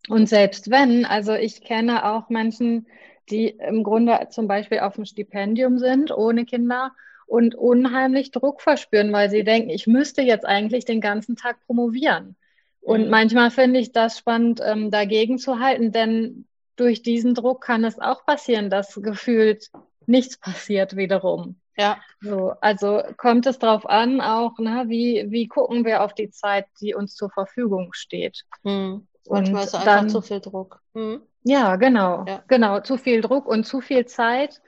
Und 0.09 0.29
selbst 0.29 0.71
wenn, 0.71 1.05
also 1.05 1.35
ich 1.35 1.62
kenne 1.62 2.05
auch 2.11 2.29
Menschen, 2.29 2.87
die 3.31 3.49
im 3.49 3.83
Grunde 3.83 4.29
zum 4.31 4.49
Beispiel 4.49 4.81
auf 4.81 4.95
dem 4.95 5.05
Stipendium 5.05 5.79
sind, 5.79 6.11
ohne 6.11 6.45
Kinder 6.45 6.93
und 7.27 7.55
unheimlich 7.55 8.31
Druck 8.31 8.61
verspüren, 8.61 9.12
weil 9.12 9.31
sie 9.31 9.45
denken, 9.45 9.71
ich 9.71 9.87
müsste 9.87 10.23
jetzt 10.23 10.45
eigentlich 10.45 10.85
den 10.85 11.01
ganzen 11.01 11.37
Tag 11.37 11.65
promovieren. 11.67 12.37
Und 12.81 13.05
mhm. 13.05 13.11
manchmal 13.11 13.51
finde 13.51 13.79
ich 13.79 13.93
das 13.93 14.19
spannend, 14.19 14.61
ähm, 14.65 14.91
dagegen 14.91 15.38
zu 15.38 15.61
halten, 15.61 15.93
denn 15.93 16.47
durch 16.77 17.03
diesen 17.03 17.35
Druck 17.35 17.62
kann 17.62 17.85
es 17.85 17.99
auch 17.99 18.27
passieren, 18.27 18.71
dass 18.71 19.01
gefühlt 19.01 19.71
nichts 20.12 20.37
passiert 20.38 20.94
wiederum. 20.94 21.57
Ja. 21.77 21.98
So, 22.20 22.53
also 22.61 23.03
kommt 23.16 23.46
es 23.46 23.59
darauf 23.59 23.87
an, 23.87 24.20
auch, 24.20 24.59
ne, 24.59 24.85
wie, 24.87 25.27
wie 25.31 25.48
gucken 25.48 25.85
wir 25.85 26.03
auf 26.05 26.14
die 26.14 26.31
Zeit, 26.31 26.66
die 26.81 26.94
uns 26.94 27.14
zur 27.14 27.31
Verfügung 27.31 27.92
steht. 27.92 28.44
Mhm. 28.62 29.09
Manchmal 29.29 29.64
ist 29.64 29.75
einfach 29.75 29.87
dann, 29.87 30.11
zu 30.11 30.20
viel 30.20 30.40
Druck. 30.40 30.81
Mhm. 30.94 31.22
Ja, 31.44 31.77
genau, 31.77 32.25
ja. 32.29 32.44
genau. 32.46 32.81
Zu 32.81 32.98
viel 32.98 33.20
Druck 33.20 33.46
und 33.46 33.64
zu 33.64 33.81
viel 33.81 34.07
Zeit 34.07 34.61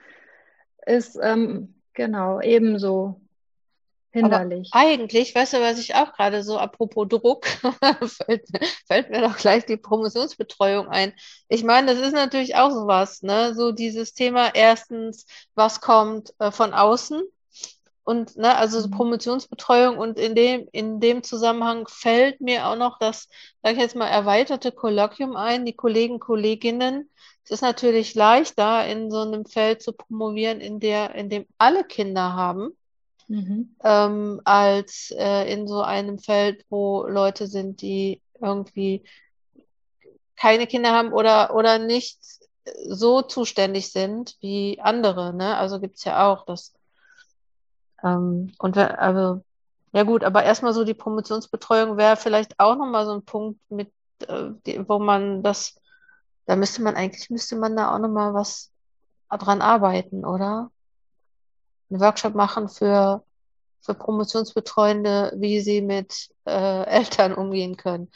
ist 0.85 1.17
ähm, 1.21 1.75
genau 1.93 2.41
ebenso 2.41 3.21
hinderlich. 4.15 4.69
Aber 4.71 4.87
eigentlich, 4.87 5.35
weißt 5.35 5.53
du, 5.53 5.61
was 5.61 5.77
ich 5.77 5.93
auch 5.95 6.13
gerade 6.13 6.43
so, 6.43 6.57
apropos 6.57 7.07
Druck, 7.07 7.45
fällt, 8.25 8.47
fällt, 8.87 9.09
mir 9.09 9.21
doch 9.21 9.37
gleich 9.37 9.65
die 9.65 9.77
Promotionsbetreuung 9.77 10.87
ein. 10.87 11.13
Ich 11.49 11.63
meine, 11.63 11.93
das 11.93 12.05
ist 12.05 12.13
natürlich 12.13 12.55
auch 12.55 12.71
sowas, 12.71 13.21
ne? 13.21 13.53
So 13.53 13.71
dieses 13.71 14.13
Thema 14.13 14.55
erstens, 14.55 15.25
was 15.53 15.81
kommt 15.81 16.33
äh, 16.39 16.51
von 16.51 16.73
außen? 16.73 17.21
Und 18.03 18.37
ne, 18.37 18.55
also 18.55 18.79
so 18.79 18.87
mhm. 18.87 18.91
Promotionsbetreuung 18.91 19.97
und 19.97 20.19
in 20.19 20.35
dem, 20.35 20.67
in 20.71 20.99
dem 20.99 21.23
Zusammenhang 21.23 21.87
fällt 21.87 22.39
mir 22.39 22.67
auch 22.67 22.75
noch 22.75 22.99
das, 22.99 23.27
sag 23.63 23.73
ich 23.73 23.79
jetzt 23.79 23.95
mal, 23.95 24.07
erweiterte 24.07 24.71
Kolloquium 24.71 25.35
ein, 25.35 25.65
die 25.65 25.75
Kollegen, 25.75 26.19
Kolleginnen. 26.19 27.09
Es 27.43 27.51
ist 27.51 27.61
natürlich 27.61 28.15
leichter, 28.15 28.87
in 28.87 29.11
so 29.11 29.21
einem 29.21 29.45
Feld 29.45 29.81
zu 29.81 29.91
promovieren, 29.91 30.61
in 30.61 30.79
der, 30.79 31.15
in 31.15 31.29
dem 31.29 31.47
alle 31.57 31.83
Kinder 31.83 32.33
haben 32.33 32.77
mhm. 33.27 33.75
ähm, 33.83 34.41
als 34.43 35.13
äh, 35.17 35.51
in 35.51 35.67
so 35.67 35.81
einem 35.81 36.19
Feld, 36.19 36.65
wo 36.69 37.05
Leute 37.07 37.47
sind, 37.47 37.81
die 37.81 38.21
irgendwie 38.41 39.03
keine 40.35 40.67
Kinder 40.67 40.91
haben 40.91 41.13
oder, 41.13 41.55
oder 41.55 41.79
nicht 41.79 42.19
so 42.87 43.21
zuständig 43.21 43.91
sind 43.91 44.35
wie 44.41 44.79
andere. 44.81 45.33
Ne? 45.33 45.55
Also 45.57 45.79
gibt 45.79 45.97
es 45.97 46.03
ja 46.03 46.27
auch 46.31 46.45
das. 46.45 46.73
Ähm, 48.03 48.53
und 48.59 48.77
also, 48.77 49.43
ja 49.93 50.03
gut, 50.03 50.23
aber 50.23 50.43
erstmal 50.43 50.73
so 50.73 50.83
die 50.83 50.93
Promotionsbetreuung 50.93 51.97
wäre 51.97 52.17
vielleicht 52.17 52.59
auch 52.59 52.75
nochmal 52.75 53.05
so 53.05 53.13
ein 53.13 53.23
Punkt, 53.23 53.59
mit, 53.69 53.91
äh, 54.27 54.83
wo 54.87 54.99
man 54.99 55.43
das, 55.43 55.75
da 56.45 56.55
müsste 56.55 56.81
man 56.81 56.95
eigentlich, 56.95 57.29
müsste 57.29 57.55
man 57.55 57.75
da 57.75 57.93
auch 57.93 57.99
nochmal 57.99 58.33
was 58.33 58.71
dran 59.29 59.61
arbeiten, 59.61 60.25
oder? 60.25 60.71
Einen 61.89 61.99
Workshop 61.99 62.35
machen 62.35 62.69
für, 62.69 63.23
für 63.81 63.93
Promotionsbetreuende, 63.93 65.33
wie 65.37 65.59
sie 65.61 65.81
mit 65.81 66.29
äh, 66.45 66.83
Eltern 66.85 67.33
umgehen 67.33 67.77
können. 67.77 68.11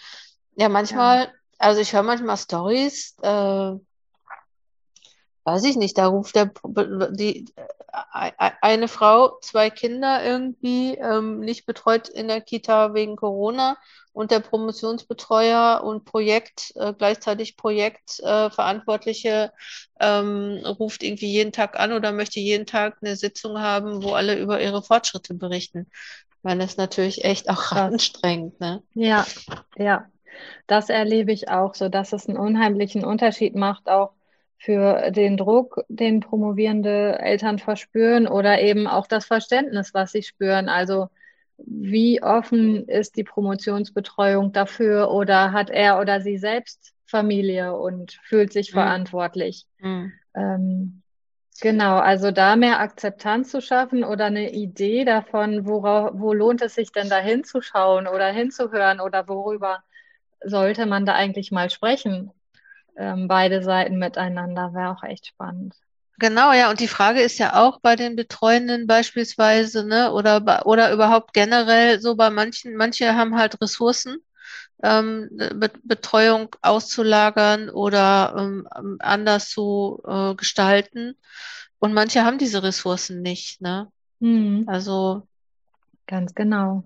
Ja, 0.56 0.70
manchmal, 0.70 1.26
ja. 1.26 1.32
also 1.58 1.82
ich 1.82 1.94
höre 1.94 2.04
manchmal 2.04 2.38
Stories, 2.38 3.16
äh, 3.22 3.76
weiß 5.44 5.64
ich 5.66 5.76
nicht, 5.76 5.98
da 5.98 6.08
ruft 6.08 6.36
der, 6.36 6.52
die, 7.12 7.46
äh, 8.14 8.32
eine 8.62 8.88
Frau, 8.88 9.40
zwei 9.42 9.70
Kinder 9.70 10.24
irgendwie 10.24 10.96
ähm, 10.96 11.40
nicht 11.40 11.66
betreut 11.66 12.08
in 12.10 12.28
der 12.28 12.42
Kita 12.42 12.94
wegen 12.94 13.16
Corona 13.16 13.78
und 14.14 14.32
der 14.32 14.40
Promotionsbetreuer 14.40 15.82
und 15.84 16.06
Projekt, 16.06 16.74
äh, 16.76 16.94
gleichzeitig 16.94 17.58
Projektverantwortliche 17.58 19.52
äh, 20.00 20.20
ähm, 20.20 20.62
ruft 20.66 21.04
irgendwie 21.04 21.32
jeden 21.32 21.52
Tag 21.52 21.80
an 21.80 21.94
oder 21.94 22.12
möchte 22.12 22.40
jeden 22.40 22.66
Tag 22.66 22.98
eine 23.02 23.16
Sitzung 23.16 23.60
haben, 23.60 24.04
wo 24.04 24.14
alle 24.14 24.38
über 24.40 24.62
ihre 24.62 24.84
Fortschritte 24.84 25.34
berichten. 25.34 25.88
Ich 26.38 26.44
meine, 26.44 26.62
das 26.62 26.72
ist 26.72 26.78
natürlich 26.78 27.24
echt 27.24 27.50
auch 27.50 27.72
anstrengend. 27.72 28.60
Ne? 28.60 28.84
Ja, 28.94 29.26
ja. 29.78 30.08
Das 30.68 30.90
erlebe 30.90 31.32
ich 31.34 31.50
auch 31.50 31.76
so, 31.76 31.90
dass 31.90 32.14
es 32.14 32.30
einen 32.30 32.38
unheimlichen 32.38 33.04
Unterschied 33.04 33.56
macht, 33.56 33.90
auch 33.90 34.14
für 34.60 35.12
den 35.12 35.38
Druck, 35.38 35.84
den 35.88 36.20
promovierende 36.20 37.18
Eltern 37.18 37.60
verspüren 37.60 38.28
oder 38.28 38.62
eben 38.62 38.88
auch 38.88 39.08
das 39.08 39.26
Verständnis, 39.26 39.94
was 39.94 40.12
sie 40.12 40.22
spüren. 40.22 40.68
Also 40.68 41.08
wie 41.58 42.22
offen 42.22 42.88
ist 42.88 43.16
die 43.16 43.24
Promotionsbetreuung 43.24 44.52
dafür 44.52 45.12
oder 45.12 45.54
hat 45.54 45.70
er 45.70 46.00
oder 46.00 46.20
sie 46.20 46.38
selbst 46.38 46.94
Familie 47.06 47.76
und 47.76 48.20
fühlt 48.24 48.52
sich 48.52 48.72
mhm. 48.72 48.80
verantwortlich? 48.80 49.66
Mhm. 49.80 50.12
Ähm, 50.36 51.02
genau, 51.62 51.98
also 51.98 52.32
da 52.32 52.58
mehr 52.58 52.82
Akzeptanz 52.82 53.52
zu 53.52 53.62
schaffen 53.62 54.04
oder 54.04 54.26
eine 54.26 54.52
Idee 54.52 55.06
davon, 55.06 55.66
worauf, 55.66 56.12
wo 56.14 56.34
lohnt 56.34 56.62
es 56.62 56.76
sich 56.76 56.92
denn 56.92 57.10
da 57.10 57.20
hinzuschauen 57.20 58.08
oder 58.08 58.28
hinzuhören 58.28 59.00
oder 59.00 59.30
worüber 59.30 59.84
sollte 60.44 60.86
man 60.86 61.06
da 61.06 61.14
eigentlich 61.16 61.52
mal 61.52 61.70
sprechen? 61.70 62.32
Ähm, 63.00 63.28
beide 63.28 63.64
Seiten 63.64 63.98
miteinander. 63.98 64.74
Wäre 64.74 64.92
auch 64.92 65.04
echt 65.04 65.28
spannend. 65.28 65.74
Genau, 66.20 66.52
ja, 66.52 66.70
und 66.70 66.82
die 66.82 66.90
Frage 66.90 67.22
ist 67.22 67.40
ja 67.40 67.56
auch 67.56 67.80
bei 67.80 67.96
den 67.96 68.18
Betreuenden 68.18 68.88
beispielsweise, 68.88 69.86
ne, 69.88 70.12
oder, 70.12 70.66
oder 70.66 70.92
überhaupt 70.92 71.34
generell 71.34 72.02
so 72.02 72.16
bei 72.16 72.30
manchen, 72.30 72.76
manche 72.76 73.16
haben 73.16 73.38
halt 73.38 73.62
Ressourcen, 73.62 74.18
ähm, 74.84 75.30
Be 75.32 75.72
Betreuung 75.84 76.54
auszulagern 76.62 77.70
oder 77.70 78.36
ähm, 78.38 78.98
anders 79.00 79.50
zu 79.50 80.02
äh, 80.06 80.36
gestalten. 80.36 81.16
Und 81.80 81.94
manche 81.94 82.26
haben 82.26 82.38
diese 82.38 82.64
Ressourcen 82.64 83.22
nicht, 83.22 83.62
ne? 83.62 83.90
Mhm. 84.20 84.66
Also. 84.68 85.26
Ganz 86.06 86.36
genau 86.36 86.84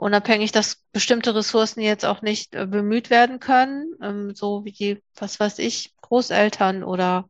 unabhängig, 0.00 0.50
dass 0.52 0.82
bestimmte 0.92 1.34
Ressourcen 1.34 1.80
jetzt 1.80 2.04
auch 2.04 2.22
nicht 2.22 2.54
äh, 2.54 2.66
bemüht 2.66 3.10
werden 3.10 3.38
können, 3.38 3.94
ähm, 4.02 4.34
so 4.34 4.64
wie, 4.64 5.02
was 5.14 5.38
weiß 5.38 5.58
ich, 5.58 5.94
Großeltern 6.00 6.82
oder 6.82 7.28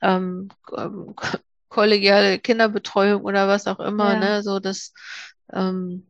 ähm, 0.00 0.48
ähm 0.76 1.14
kollegiale 1.68 2.38
Kinderbetreuung 2.38 3.24
oder 3.24 3.48
was 3.48 3.66
auch 3.66 3.80
immer, 3.80 4.12
ja. 4.12 4.20
ne, 4.20 4.42
so 4.44 4.60
das, 4.60 4.92
ähm, 5.52 6.06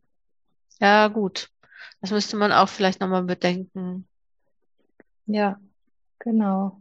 ja, 0.79 1.09
gut. 1.09 1.49
Das 2.03 2.11
müsste 2.11 2.37
man 2.37 2.53
auch 2.53 2.68
vielleicht 2.68 3.01
nochmal 3.01 3.23
bedenken. 3.23 4.07
Ja, 5.25 5.59
genau. 6.18 6.79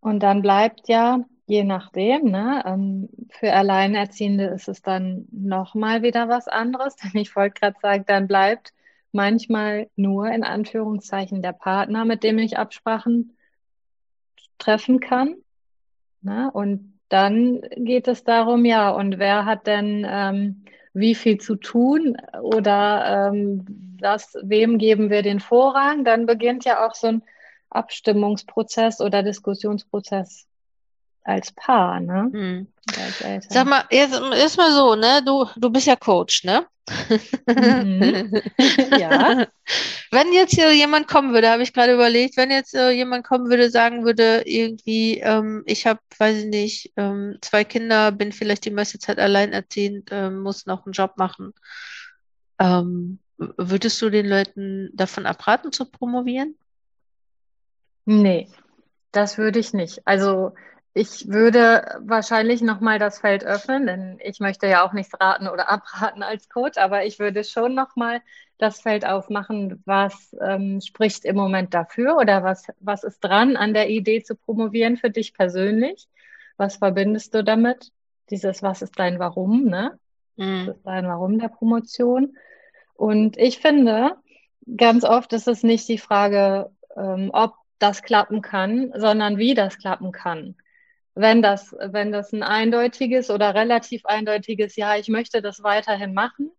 Und 0.00 0.20
dann 0.20 0.40
bleibt 0.40 0.88
ja 0.88 1.26
Je 1.46 1.62
nachdem, 1.62 2.24
ne? 2.30 2.62
Ähm, 2.66 3.08
für 3.30 3.52
Alleinerziehende 3.52 4.46
ist 4.46 4.68
es 4.68 4.80
dann 4.80 5.26
nochmal 5.30 6.02
wieder 6.02 6.28
was 6.28 6.48
anderes, 6.48 6.96
denn 6.96 7.20
ich 7.20 7.36
wollte 7.36 7.60
gerade 7.60 7.76
sagen, 7.80 8.04
dann 8.06 8.26
bleibt 8.26 8.72
manchmal 9.12 9.88
nur 9.96 10.28
in 10.28 10.42
Anführungszeichen 10.42 11.42
der 11.42 11.52
Partner, 11.52 12.04
mit 12.04 12.22
dem 12.24 12.38
ich 12.38 12.58
Absprachen 12.58 13.36
treffen 14.58 15.00
kann. 15.00 15.36
Ne? 16.22 16.50
Und 16.52 16.94
dann 17.08 17.60
geht 17.76 18.08
es 18.08 18.24
darum, 18.24 18.64
ja, 18.64 18.90
und 18.90 19.18
wer 19.18 19.44
hat 19.44 19.66
denn 19.66 20.06
ähm, 20.08 20.64
wie 20.94 21.14
viel 21.14 21.38
zu 21.38 21.56
tun 21.56 22.16
oder 22.42 23.30
ähm, 23.32 23.64
das, 24.00 24.36
wem 24.42 24.78
geben 24.78 25.10
wir 25.10 25.22
den 25.22 25.40
Vorrang? 25.40 26.04
Dann 26.04 26.26
beginnt 26.26 26.64
ja 26.64 26.86
auch 26.86 26.94
so 26.94 27.08
ein 27.08 27.22
Abstimmungsprozess 27.70 29.00
oder 29.00 29.22
Diskussionsprozess 29.22 30.48
als 31.24 31.52
Paar, 31.52 32.00
ne? 32.00 32.30
Hm. 32.32 32.66
Als 33.24 33.46
Sag 33.48 33.66
mal, 33.66 33.84
jetzt 33.90 34.14
ist 34.14 34.56
mal 34.56 34.72
so, 34.72 34.94
ne? 34.94 35.22
Du, 35.24 35.46
du 35.56 35.70
bist 35.70 35.86
ja 35.86 35.96
Coach, 35.96 36.44
ne? 36.44 36.66
Mhm. 37.46 38.42
ja. 38.98 39.46
Wenn 40.10 40.32
jetzt 40.32 40.54
hier 40.54 40.72
jemand 40.72 41.08
kommen 41.08 41.32
würde, 41.32 41.48
habe 41.48 41.62
ich 41.62 41.72
gerade 41.72 41.94
überlegt, 41.94 42.36
wenn 42.36 42.50
jetzt 42.50 42.74
äh, 42.74 42.90
jemand 42.90 43.24
kommen 43.24 43.48
würde, 43.48 43.70
sagen 43.70 44.04
würde, 44.04 44.42
irgendwie, 44.44 45.18
ähm, 45.18 45.62
ich 45.66 45.86
habe, 45.86 45.98
weiß 46.18 46.44
ich 46.44 46.46
nicht, 46.46 46.92
ähm, 46.96 47.38
zwei 47.40 47.64
Kinder, 47.64 48.12
bin 48.12 48.32
vielleicht 48.32 48.64
die 48.64 48.70
meiste 48.70 48.98
Zeit 48.98 49.18
alleinerziehend, 49.18 50.10
ähm, 50.12 50.40
muss 50.40 50.66
noch 50.66 50.84
einen 50.84 50.92
Job 50.92 51.14
machen. 51.16 51.54
Ähm, 52.58 53.18
würdest 53.38 54.00
du 54.00 54.10
den 54.10 54.26
Leuten 54.26 54.90
davon 54.92 55.26
abraten 55.26 55.72
zu 55.72 55.86
promovieren? 55.86 56.54
Nee, 58.04 58.48
das 59.10 59.38
würde 59.38 59.58
ich 59.58 59.72
nicht. 59.72 60.06
Also 60.06 60.52
ich 60.96 61.28
würde 61.28 62.00
wahrscheinlich 62.02 62.62
nochmal 62.62 63.00
das 63.00 63.18
Feld 63.18 63.44
öffnen, 63.44 63.86
denn 63.86 64.18
ich 64.22 64.38
möchte 64.38 64.68
ja 64.68 64.86
auch 64.86 64.92
nichts 64.92 65.12
raten 65.20 65.48
oder 65.48 65.68
abraten 65.68 66.22
als 66.22 66.48
Coach, 66.48 66.78
aber 66.78 67.04
ich 67.04 67.18
würde 67.18 67.42
schon 67.42 67.74
nochmal 67.74 68.22
das 68.58 68.80
Feld 68.80 69.04
aufmachen, 69.04 69.82
was 69.84 70.36
ähm, 70.40 70.80
spricht 70.80 71.24
im 71.24 71.34
Moment 71.34 71.74
dafür 71.74 72.16
oder 72.16 72.44
was, 72.44 72.68
was 72.78 73.02
ist 73.02 73.18
dran 73.18 73.56
an 73.56 73.74
der 73.74 73.90
Idee 73.90 74.22
zu 74.22 74.36
promovieren 74.36 74.96
für 74.96 75.10
dich 75.10 75.34
persönlich? 75.34 76.06
Was 76.56 76.76
verbindest 76.76 77.34
du 77.34 77.42
damit? 77.42 77.90
Dieses, 78.30 78.62
was 78.62 78.80
ist 78.80 78.96
dein 78.96 79.18
Warum, 79.18 79.64
ne? 79.64 79.98
Mhm. 80.36 80.68
Was 80.68 80.76
ist 80.76 80.86
dein 80.86 81.08
Warum 81.08 81.40
der 81.40 81.48
Promotion? 81.48 82.36
Und 82.94 83.36
ich 83.36 83.58
finde, 83.58 84.14
ganz 84.76 85.02
oft 85.04 85.32
ist 85.32 85.48
es 85.48 85.64
nicht 85.64 85.88
die 85.88 85.98
Frage, 85.98 86.70
ähm, 86.96 87.30
ob 87.32 87.54
das 87.80 88.02
klappen 88.02 88.40
kann, 88.42 88.92
sondern 88.94 89.38
wie 89.38 89.54
das 89.54 89.78
klappen 89.78 90.12
kann 90.12 90.54
wenn 91.14 91.42
das, 91.42 91.74
wenn 91.80 92.12
das 92.12 92.32
ein 92.32 92.42
eindeutiges 92.42 93.30
oder 93.30 93.54
relativ 93.54 94.04
eindeutiges 94.04 94.76
Ja, 94.76 94.96
ich 94.96 95.08
möchte 95.08 95.42
das 95.42 95.62
weiterhin 95.62 96.12
machen 96.12 96.50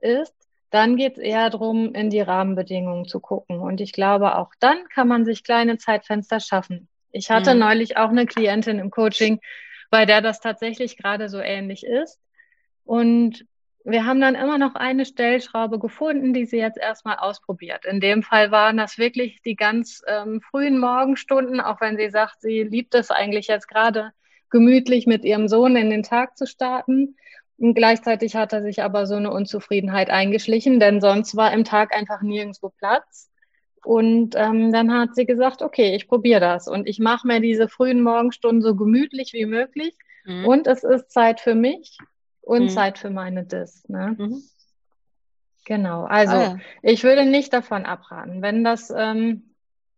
ist, 0.00 0.34
dann 0.70 0.96
geht 0.96 1.18
es 1.18 1.18
eher 1.18 1.50
darum, 1.50 1.94
in 1.94 2.10
die 2.10 2.20
Rahmenbedingungen 2.20 3.06
zu 3.06 3.20
gucken. 3.20 3.60
Und 3.60 3.80
ich 3.80 3.92
glaube, 3.92 4.36
auch 4.36 4.52
dann 4.58 4.88
kann 4.88 5.06
man 5.06 5.24
sich 5.24 5.44
kleine 5.44 5.78
Zeitfenster 5.78 6.40
schaffen. 6.40 6.88
Ich 7.12 7.30
hatte 7.30 7.54
mhm. 7.54 7.60
neulich 7.60 7.96
auch 7.98 8.08
eine 8.08 8.26
Klientin 8.26 8.78
im 8.78 8.90
Coaching, 8.90 9.38
bei 9.90 10.06
der 10.06 10.22
das 10.22 10.40
tatsächlich 10.40 10.96
gerade 10.96 11.28
so 11.28 11.38
ähnlich 11.38 11.84
ist. 11.84 12.18
Und 12.84 13.44
wir 13.84 14.06
haben 14.06 14.20
dann 14.20 14.34
immer 14.34 14.58
noch 14.58 14.74
eine 14.74 15.04
Stellschraube 15.04 15.78
gefunden, 15.78 16.32
die 16.32 16.46
sie 16.46 16.58
jetzt 16.58 16.78
erstmal 16.78 17.16
ausprobiert. 17.16 17.84
In 17.84 18.00
dem 18.00 18.22
Fall 18.22 18.50
waren 18.50 18.76
das 18.76 18.98
wirklich 18.98 19.42
die 19.42 19.56
ganz 19.56 20.02
ähm, 20.06 20.40
frühen 20.40 20.78
Morgenstunden, 20.78 21.60
auch 21.60 21.80
wenn 21.80 21.96
sie 21.96 22.10
sagt, 22.10 22.40
sie 22.40 22.62
liebt 22.62 22.94
es 22.94 23.10
eigentlich 23.10 23.48
jetzt 23.48 23.68
gerade 23.68 24.12
gemütlich 24.50 25.06
mit 25.06 25.24
ihrem 25.24 25.48
Sohn 25.48 25.76
in 25.76 25.90
den 25.90 26.02
Tag 26.02 26.36
zu 26.36 26.46
starten. 26.46 27.16
Und 27.58 27.74
gleichzeitig 27.74 28.36
hat 28.36 28.52
er 28.52 28.62
sich 28.62 28.82
aber 28.82 29.06
so 29.06 29.16
eine 29.16 29.32
Unzufriedenheit 29.32 30.10
eingeschlichen, 30.10 30.78
denn 30.78 31.00
sonst 31.00 31.36
war 31.36 31.52
im 31.52 31.64
Tag 31.64 31.94
einfach 31.94 32.22
nirgendwo 32.22 32.68
Platz. 32.68 33.30
Und 33.84 34.36
ähm, 34.36 34.72
dann 34.72 34.92
hat 34.92 35.16
sie 35.16 35.26
gesagt, 35.26 35.60
okay, 35.60 35.96
ich 35.96 36.06
probiere 36.06 36.40
das 36.40 36.68
und 36.68 36.88
ich 36.88 37.00
mache 37.00 37.26
mir 37.26 37.40
diese 37.40 37.68
frühen 37.68 38.00
Morgenstunden 38.00 38.62
so 38.62 38.76
gemütlich 38.76 39.32
wie 39.32 39.46
möglich. 39.46 39.96
Mhm. 40.24 40.46
Und 40.46 40.66
es 40.68 40.84
ist 40.84 41.10
Zeit 41.10 41.40
für 41.40 41.56
mich 41.56 41.98
und 42.42 42.64
mhm. 42.64 42.68
Zeit 42.68 42.98
für 42.98 43.10
meine 43.10 43.44
Dis. 43.44 43.88
Ne? 43.88 44.16
Mhm. 44.18 44.42
Genau, 45.64 46.04
also 46.04 46.34
ah, 46.34 46.42
ja. 46.42 46.58
ich 46.82 47.04
würde 47.04 47.24
nicht 47.24 47.52
davon 47.52 47.86
abraten. 47.86 48.42
Wenn 48.42 48.64
das, 48.64 48.92
ähm, 48.94 49.54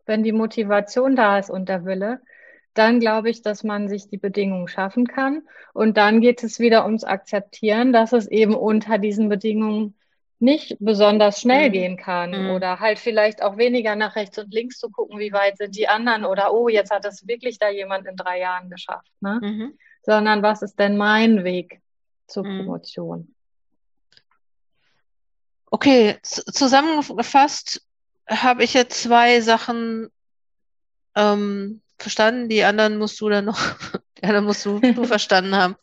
wenn 0.06 0.22
die 0.22 0.32
Motivation 0.32 1.16
da 1.16 1.38
ist 1.38 1.50
und 1.50 1.68
der 1.68 1.84
Wille, 1.84 2.20
dann 2.74 3.00
glaube 3.00 3.30
ich, 3.30 3.42
dass 3.42 3.64
man 3.64 3.88
sich 3.88 4.08
die 4.08 4.18
Bedingungen 4.18 4.68
schaffen 4.68 5.06
kann. 5.06 5.42
Und 5.72 5.96
dann 5.96 6.20
geht 6.20 6.42
es 6.42 6.58
wieder 6.58 6.84
ums 6.84 7.04
Akzeptieren, 7.04 7.92
dass 7.92 8.12
es 8.12 8.26
eben 8.26 8.54
unter 8.54 8.98
diesen 8.98 9.28
Bedingungen 9.28 9.94
nicht 10.40 10.76
besonders 10.80 11.40
schnell 11.40 11.68
mhm. 11.68 11.72
gehen 11.72 11.96
kann 11.96 12.30
mhm. 12.30 12.50
oder 12.50 12.80
halt 12.80 12.98
vielleicht 12.98 13.42
auch 13.42 13.56
weniger 13.56 13.96
nach 13.96 14.16
rechts 14.16 14.38
und 14.38 14.52
links 14.52 14.78
zu 14.78 14.90
gucken, 14.90 15.18
wie 15.18 15.32
weit 15.32 15.56
sind 15.56 15.76
die 15.76 15.88
anderen 15.88 16.24
oder 16.24 16.52
oh, 16.52 16.68
jetzt 16.68 16.90
hat 16.90 17.06
es 17.06 17.26
wirklich 17.26 17.58
da 17.58 17.70
jemand 17.70 18.06
in 18.06 18.16
drei 18.16 18.40
Jahren 18.40 18.68
geschafft, 18.68 19.10
ne? 19.20 19.38
Mhm. 19.40 19.78
Sondern 20.02 20.42
was 20.42 20.60
ist 20.60 20.78
denn 20.78 20.98
mein 20.98 21.44
Weg 21.44 21.80
zur 22.26 22.44
mhm. 22.44 22.58
Promotion? 22.58 23.34
Okay, 25.70 26.18
zusammengefasst 26.22 27.82
habe 28.28 28.64
ich 28.64 28.74
jetzt 28.74 29.02
zwei 29.02 29.40
Sachen 29.40 30.08
ähm, 31.14 31.82
verstanden, 31.98 32.48
die 32.48 32.64
anderen 32.64 32.98
musst 32.98 33.20
du 33.20 33.28
dann 33.28 33.46
noch, 33.46 33.58
die 34.18 34.24
anderen 34.24 34.44
musst 34.44 34.64
du, 34.64 34.78
du 34.78 35.04
verstanden 35.04 35.56
haben. 35.56 35.76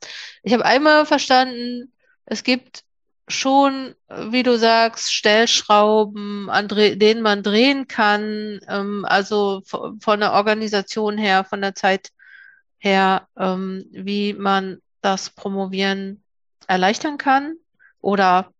Ich 0.43 0.53
habe 0.53 0.65
einmal 0.65 1.05
verstanden, 1.05 1.91
es 2.25 2.43
gibt 2.43 2.83
schon, 3.27 3.95
wie 4.09 4.43
du 4.43 4.57
sagst, 4.57 5.13
Stellschrauben, 5.13 6.49
an 6.49 6.67
denen 6.67 7.21
man 7.21 7.43
drehen 7.43 7.87
kann, 7.87 8.59
ähm, 8.67 9.05
also 9.05 9.61
von 9.65 10.19
der 10.19 10.33
Organisation 10.33 11.17
her, 11.17 11.43
von 11.43 11.61
der 11.61 11.75
Zeit 11.75 12.09
her, 12.77 13.27
ähm, 13.37 13.85
wie 13.91 14.33
man 14.33 14.81
das 15.01 15.29
Promovieren 15.29 16.20
erleichtern 16.67 17.17
kann 17.17 17.55
oder 18.01 18.51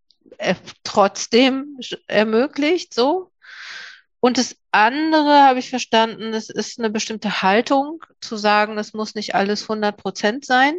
trotzdem 0.84 1.80
ermöglicht, 2.08 2.94
so. 2.94 3.32
Und 4.20 4.38
das 4.38 4.56
andere 4.72 5.44
habe 5.44 5.60
ich 5.60 5.70
verstanden, 5.70 6.34
es 6.34 6.50
ist 6.50 6.80
eine 6.80 6.92
bestimmte 6.92 7.42
Haltung, 7.42 8.04
zu 8.20 8.38
sagen, 8.38 8.78
es 8.78 8.94
muss 8.94 9.16
nicht 9.16 9.34
alles 9.34 9.64
100 9.64 9.98
Prozent 9.98 10.46
sein. 10.46 10.76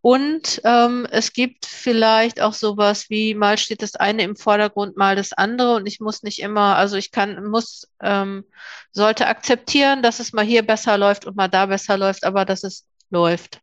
Und 0.00 0.60
ähm, 0.64 1.06
es 1.10 1.32
gibt 1.32 1.66
vielleicht 1.66 2.40
auch 2.40 2.52
sowas 2.52 3.10
wie, 3.10 3.34
mal 3.34 3.58
steht 3.58 3.82
das 3.82 3.96
eine 3.96 4.22
im 4.22 4.36
Vordergrund, 4.36 4.96
mal 4.96 5.16
das 5.16 5.32
andere. 5.32 5.74
Und 5.74 5.86
ich 5.86 6.00
muss 6.00 6.22
nicht 6.22 6.38
immer, 6.38 6.76
also 6.76 6.96
ich 6.96 7.10
kann, 7.10 7.44
muss, 7.44 7.88
ähm, 8.00 8.44
sollte 8.92 9.26
akzeptieren, 9.26 10.02
dass 10.02 10.20
es 10.20 10.32
mal 10.32 10.44
hier 10.44 10.64
besser 10.64 10.96
läuft 10.96 11.26
und 11.26 11.36
mal 11.36 11.48
da 11.48 11.66
besser 11.66 11.98
läuft, 11.98 12.24
aber 12.24 12.44
dass 12.44 12.62
es 12.62 12.86
läuft. 13.10 13.60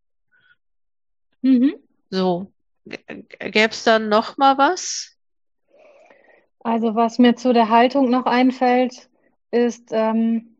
Mhm. 1.41 1.75
So. 2.13 2.53
Gäbe 2.85 3.71
es 3.71 3.83
dann 3.85 4.07
noch 4.07 4.37
mal 4.37 4.59
was? 4.59 5.17
Also 6.59 6.93
was 6.93 7.17
mir 7.17 7.35
zu 7.35 7.53
der 7.53 7.69
Haltung 7.69 8.11
noch 8.11 8.27
einfällt, 8.27 9.09
ist 9.49 9.89
ähm, 9.91 10.55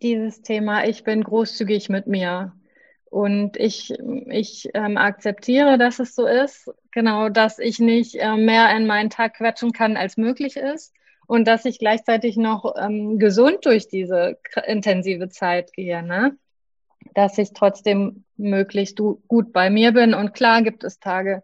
dieses 0.00 0.40
Thema, 0.40 0.86
ich 0.86 1.04
bin 1.04 1.22
großzügig 1.22 1.90
mit 1.90 2.06
mir. 2.06 2.54
Und 3.10 3.58
ich, 3.58 3.92
ich 4.30 4.70
ähm, 4.72 4.96
akzeptiere, 4.96 5.76
dass 5.76 5.98
es 5.98 6.14
so 6.14 6.26
ist, 6.26 6.70
genau, 6.92 7.28
dass 7.28 7.58
ich 7.58 7.78
nicht 7.78 8.14
äh, 8.14 8.34
mehr 8.34 8.74
in 8.74 8.86
meinen 8.86 9.10
Tag 9.10 9.34
quetschen 9.34 9.72
kann, 9.72 9.98
als 9.98 10.16
möglich 10.16 10.56
ist. 10.56 10.94
Und 11.26 11.46
dass 11.46 11.66
ich 11.66 11.78
gleichzeitig 11.78 12.38
noch 12.38 12.74
ähm, 12.74 13.18
gesund 13.18 13.66
durch 13.66 13.88
diese 13.88 14.38
intensive 14.66 15.28
Zeit 15.28 15.74
gehe, 15.74 16.02
ne? 16.02 16.38
Dass 17.16 17.38
ich 17.38 17.54
trotzdem 17.54 18.24
möglichst 18.36 18.98
gut 18.98 19.52
bei 19.52 19.70
mir 19.70 19.92
bin. 19.92 20.14
Und 20.14 20.34
klar 20.34 20.62
gibt 20.62 20.84
es 20.84 21.00
Tage, 21.00 21.42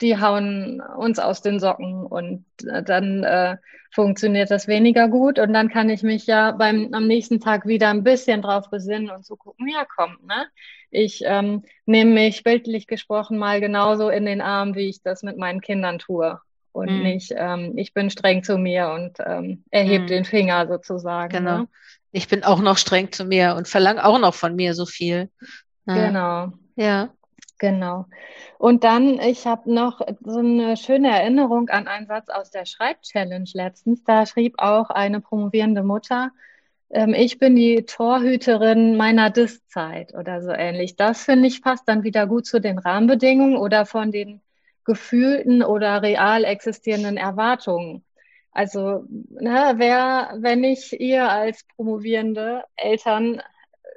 die 0.00 0.20
hauen 0.20 0.80
uns 0.80 1.18
aus 1.18 1.42
den 1.42 1.60
Socken 1.60 2.04
und 2.04 2.44
äh, 2.66 2.82
dann 2.82 3.22
äh, 3.22 3.56
funktioniert 3.92 4.50
das 4.50 4.66
weniger 4.66 5.08
gut 5.08 5.38
und 5.38 5.52
dann 5.52 5.68
kann 5.68 5.90
ich 5.90 6.02
mich 6.02 6.26
ja 6.26 6.50
beim 6.50 6.88
am 6.92 7.06
nächsten 7.06 7.40
Tag 7.40 7.66
wieder 7.66 7.90
ein 7.90 8.02
bisschen 8.02 8.42
drauf 8.42 8.68
besinnen 8.70 9.10
und 9.10 9.24
so 9.24 9.36
gucken, 9.36 9.68
ja 9.68 9.84
kommt, 9.84 10.26
ne? 10.26 10.46
Ich 10.90 11.22
ähm, 11.24 11.62
nehme 11.86 12.12
mich 12.12 12.42
bildlich 12.42 12.86
gesprochen 12.86 13.38
mal 13.38 13.60
genauso 13.60 14.08
in 14.08 14.26
den 14.26 14.40
Arm, 14.40 14.74
wie 14.74 14.88
ich 14.88 15.02
das 15.02 15.22
mit 15.22 15.36
meinen 15.36 15.60
Kindern 15.60 15.98
tue 15.98 16.40
und 16.72 16.90
mhm. 16.90 17.02
nicht, 17.02 17.32
ähm, 17.36 17.74
ich 17.76 17.94
bin 17.94 18.10
streng 18.10 18.42
zu 18.42 18.58
mir 18.58 18.90
und 18.90 19.18
ähm, 19.24 19.64
erhebe 19.70 20.04
mhm. 20.04 20.08
den 20.08 20.24
Finger 20.24 20.66
sozusagen. 20.66 21.38
Genau. 21.38 21.58
Ne? 21.58 21.68
Ich 22.12 22.28
bin 22.28 22.44
auch 22.44 22.60
noch 22.60 22.78
streng 22.78 23.10
zu 23.10 23.24
mir 23.24 23.54
und 23.56 23.68
verlange 23.68 24.04
auch 24.04 24.18
noch 24.18 24.34
von 24.34 24.54
mir 24.54 24.74
so 24.74 24.86
viel. 24.86 25.30
Ja. 25.86 26.06
Genau. 26.06 26.52
Ja. 26.76 27.10
Genau. 27.58 28.06
Und 28.58 28.84
dann, 28.84 29.18
ich 29.20 29.46
habe 29.46 29.72
noch 29.72 30.00
so 30.20 30.38
eine 30.38 30.76
schöne 30.76 31.10
Erinnerung 31.10 31.68
an 31.68 31.88
einen 31.88 32.06
Satz 32.06 32.28
aus 32.28 32.50
der 32.50 32.66
Schreibchallenge 32.66 33.50
letztens. 33.54 34.02
Da 34.04 34.26
schrieb 34.26 34.54
auch 34.58 34.90
eine 34.90 35.20
promovierende 35.20 35.82
Mutter, 35.82 36.30
ähm, 36.92 37.14
ich 37.14 37.38
bin 37.38 37.56
die 37.56 37.84
Torhüterin 37.84 38.96
meiner 38.96 39.30
Diszeit 39.30 40.14
oder 40.14 40.42
so 40.42 40.50
ähnlich. 40.50 40.96
Das 40.96 41.24
finde 41.24 41.48
ich 41.48 41.62
passt 41.62 41.88
dann 41.88 42.02
wieder 42.04 42.26
gut 42.26 42.46
zu 42.46 42.60
den 42.60 42.78
Rahmenbedingungen 42.78 43.56
oder 43.56 43.86
von 43.86 44.12
den 44.12 44.40
gefühlten 44.84 45.62
oder 45.62 46.02
real 46.02 46.44
existierenden 46.44 47.16
Erwartungen. 47.16 48.04
Also, 48.52 49.04
ne, 49.08 49.74
wer, 49.76 50.36
wenn 50.38 50.62
ich 50.62 51.00
ihr 51.00 51.28
als 51.28 51.64
promovierende 51.74 52.64
Eltern 52.76 53.42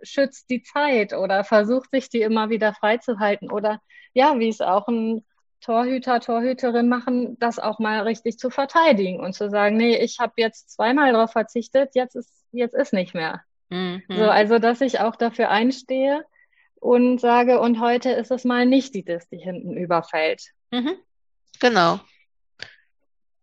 schützt 0.02 0.50
die 0.50 0.64
Zeit 0.64 1.14
oder 1.14 1.44
versucht 1.44 1.92
sich 1.92 2.10
die 2.10 2.22
immer 2.22 2.50
wieder 2.50 2.74
freizuhalten 2.74 3.52
oder 3.52 3.82
ja, 4.14 4.40
wie 4.40 4.48
es 4.48 4.62
auch 4.62 4.88
ein 4.88 5.26
Torhüter, 5.60 6.20
Torhüterin 6.20 6.88
machen, 6.88 7.38
das 7.40 7.60
auch 7.60 7.80
mal 7.80 8.02
richtig 8.02 8.38
zu 8.38 8.50
verteidigen 8.50 9.20
und 9.20 9.34
zu 9.34 9.50
sagen, 9.50 9.78
nee, 9.78 9.98
ich 9.98 10.20
habe 10.20 10.34
jetzt 10.38 10.72
zweimal 10.72 11.12
darauf 11.12 11.32
verzichtet, 11.32 11.96
jetzt 11.96 12.16
ist, 12.16 12.32
jetzt 12.52 12.76
ist 12.76 12.94
nicht 12.94 13.14
mehr. 13.14 13.42
Mhm. 13.70 14.04
So, 14.08 14.24
also, 14.26 14.60
dass 14.60 14.82
ich 14.82 15.00
auch 15.00 15.16
dafür 15.16 15.50
einstehe 15.50 16.24
und 16.76 17.20
sage, 17.20 17.60
und 17.60 17.80
heute 17.80 18.12
ist 18.12 18.32
es 18.32 18.46
mal 18.46 18.66
nicht 18.66 18.94
die 18.94 19.04
Dis, 19.04 19.28
die 19.30 19.38
hinten 19.38 19.76
überfällt. 19.76 20.52
Mhm. 20.72 20.98
Genau. 21.60 22.00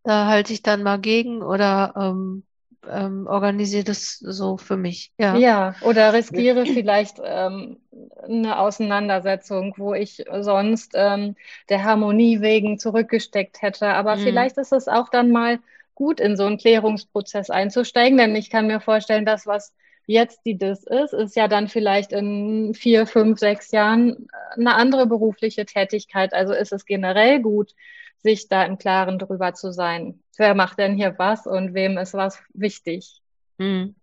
Da 0.05 0.27
halte 0.27 0.53
ich 0.53 0.63
dann 0.63 0.83
mal 0.83 0.99
gegen 0.99 1.43
oder 1.43 1.95
ähm, 1.97 2.45
ähm, 2.91 3.27
organisiere 3.27 3.85
das 3.85 4.19
so 4.19 4.57
für 4.57 4.77
mich. 4.77 5.13
Ja, 5.19 5.37
ja 5.37 5.75
oder 5.83 6.13
riskiere 6.13 6.67
vielleicht 6.67 7.19
ähm, 7.25 7.79
eine 8.25 8.59
Auseinandersetzung, 8.59 9.75
wo 9.77 9.95
ich 9.95 10.25
sonst 10.41 10.93
ähm, 10.95 11.37
der 11.69 11.85
Harmonie 11.85 12.41
wegen 12.41 12.79
zurückgesteckt 12.79 13.63
hätte. 13.63 13.89
Aber 13.89 14.17
mhm. 14.17 14.21
vielleicht 14.21 14.59
ist 14.59 14.73
es 14.73 14.89
auch 14.89 15.09
dann 15.09 15.31
mal 15.31 15.61
gut, 15.95 16.21
in 16.21 16.37
so 16.37 16.45
einen 16.45 16.59
Klärungsprozess 16.59 17.51
einzusteigen, 17.51 18.19
denn 18.19 18.35
ich 18.35 18.51
kann 18.51 18.67
mir 18.67 18.81
vorstellen, 18.81 19.27
dass 19.27 19.47
was 19.47 19.75
jetzt 20.07 20.41
die 20.45 20.59
DIS 20.59 20.85
ist, 20.85 21.13
ist 21.13 21.37
ja 21.37 21.47
dann 21.47 21.69
vielleicht 21.69 22.13
in 22.13 22.75
vier, 22.75 23.07
fünf, 23.07 23.39
sechs 23.39 23.71
Jahren 23.71 24.27
eine 24.57 24.75
andere 24.75 25.07
berufliche 25.07 25.65
Tätigkeit. 25.65 26.35
Also 26.35 26.55
ist 26.55 26.73
es 26.73 26.87
generell 26.87 27.41
gut, 27.41 27.75
sich 28.23 28.49
da 28.49 28.65
im 28.65 28.79
Klaren 28.79 29.19
drüber 29.19 29.55
zu 29.55 29.73
sein. 29.73 30.23
Wer 30.37 30.55
macht 30.55 30.79
denn 30.79 30.95
hier 30.95 31.19
was 31.19 31.47
und 31.47 31.75
wem 31.75 31.99
ist 31.99 32.15
was 32.15 32.39
wichtig? 32.55 33.21
Mhm. 33.59 33.95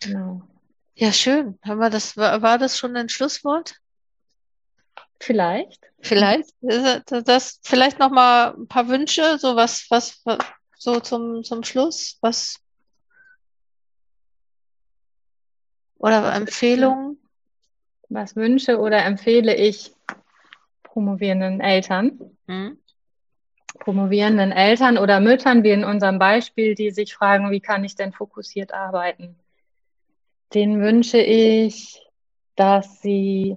Genau. 0.00 0.42
Ja, 0.94 1.12
schön. 1.12 1.58
Haben 1.62 1.80
wir 1.80 1.90
das, 1.90 2.16
war, 2.16 2.42
war 2.42 2.58
das 2.58 2.78
schon 2.78 2.96
ein 2.96 3.08
Schlusswort? 3.08 3.76
Vielleicht. 5.20 5.90
Vielleicht. 6.00 6.50
Das, 6.60 7.24
das 7.24 7.60
vielleicht 7.62 7.98
noch 7.98 8.10
mal 8.10 8.54
ein 8.54 8.68
paar 8.68 8.88
Wünsche, 8.88 9.38
so 9.38 9.54
was, 9.54 9.86
was, 9.90 10.22
so 10.76 10.98
zum, 11.00 11.44
zum 11.44 11.62
Schluss, 11.62 12.18
was 12.22 12.58
oder 16.00 16.32
Empfehlungen? 16.32 17.18
Was 18.08 18.34
wünsche 18.34 18.78
oder 18.78 19.04
empfehle 19.04 19.54
ich 19.54 19.94
promovierenden 20.82 21.60
Eltern? 21.60 22.36
Hm? 22.48 22.79
Promovierenden 23.78 24.52
Eltern 24.52 24.98
oder 24.98 25.20
Müttern, 25.20 25.62
wie 25.62 25.70
in 25.70 25.84
unserem 25.84 26.18
Beispiel, 26.18 26.74
die 26.74 26.90
sich 26.90 27.14
fragen, 27.14 27.50
wie 27.50 27.60
kann 27.60 27.84
ich 27.84 27.94
denn 27.94 28.12
fokussiert 28.12 28.72
arbeiten? 28.72 29.36
Den 30.54 30.80
wünsche 30.80 31.18
ich, 31.18 32.04
dass 32.56 33.00
sie 33.00 33.56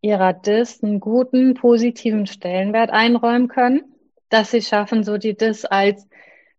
ihrer 0.00 0.32
Dis 0.32 0.82
einen 0.82 1.00
guten, 1.00 1.54
positiven 1.54 2.26
Stellenwert 2.26 2.90
einräumen 2.90 3.48
können, 3.48 3.84
dass 4.28 4.50
sie 4.50 4.62
schaffen, 4.62 5.04
so 5.04 5.18
die 5.18 5.36
Dis 5.36 5.64
als 5.64 6.08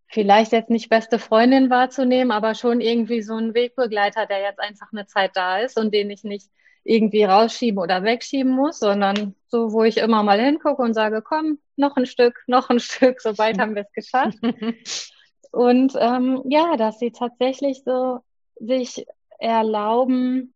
vielleicht 0.08 0.52
jetzt 0.52 0.70
nicht 0.70 0.90
beste 0.90 1.20
Freundin 1.20 1.70
wahrzunehmen, 1.70 2.32
aber 2.32 2.56
schon 2.56 2.82
irgendwie 2.82 3.22
so 3.22 3.36
ein 3.36 3.54
Wegbegleiter, 3.54 4.26
der 4.26 4.42
jetzt 4.42 4.60
einfach 4.60 4.88
eine 4.92 5.06
Zeit 5.06 5.32
da 5.36 5.60
ist 5.60 5.78
und 5.78 5.94
den 5.94 6.10
ich 6.10 6.24
nicht 6.24 6.50
irgendwie 6.84 7.26
rausschieben 7.26 7.80
oder 7.80 8.04
wegschieben 8.04 8.52
muss, 8.52 8.80
sondern 8.80 9.36
so, 9.48 9.74
wo 9.74 9.84
ich 9.84 9.98
immer 9.98 10.24
mal 10.24 10.40
hingucke 10.40 10.82
und 10.82 10.94
sage, 10.94 11.22
komm, 11.22 11.60
noch 11.76 11.98
ein 11.98 12.06
Stück, 12.06 12.42
noch 12.48 12.70
ein 12.70 12.80
Stück, 12.80 13.22
so 13.22 13.38
weit 13.38 13.60
haben 13.60 13.76
wir 13.76 13.84
es 13.84 13.92
geschafft. 13.92 14.38
und 15.52 15.94
ähm, 16.00 16.42
ja, 16.46 16.78
dass 16.78 17.00
sie 17.00 17.12
tatsächlich 17.12 17.84
so 17.84 18.20
sich 18.56 19.06
erlauben, 19.40 20.54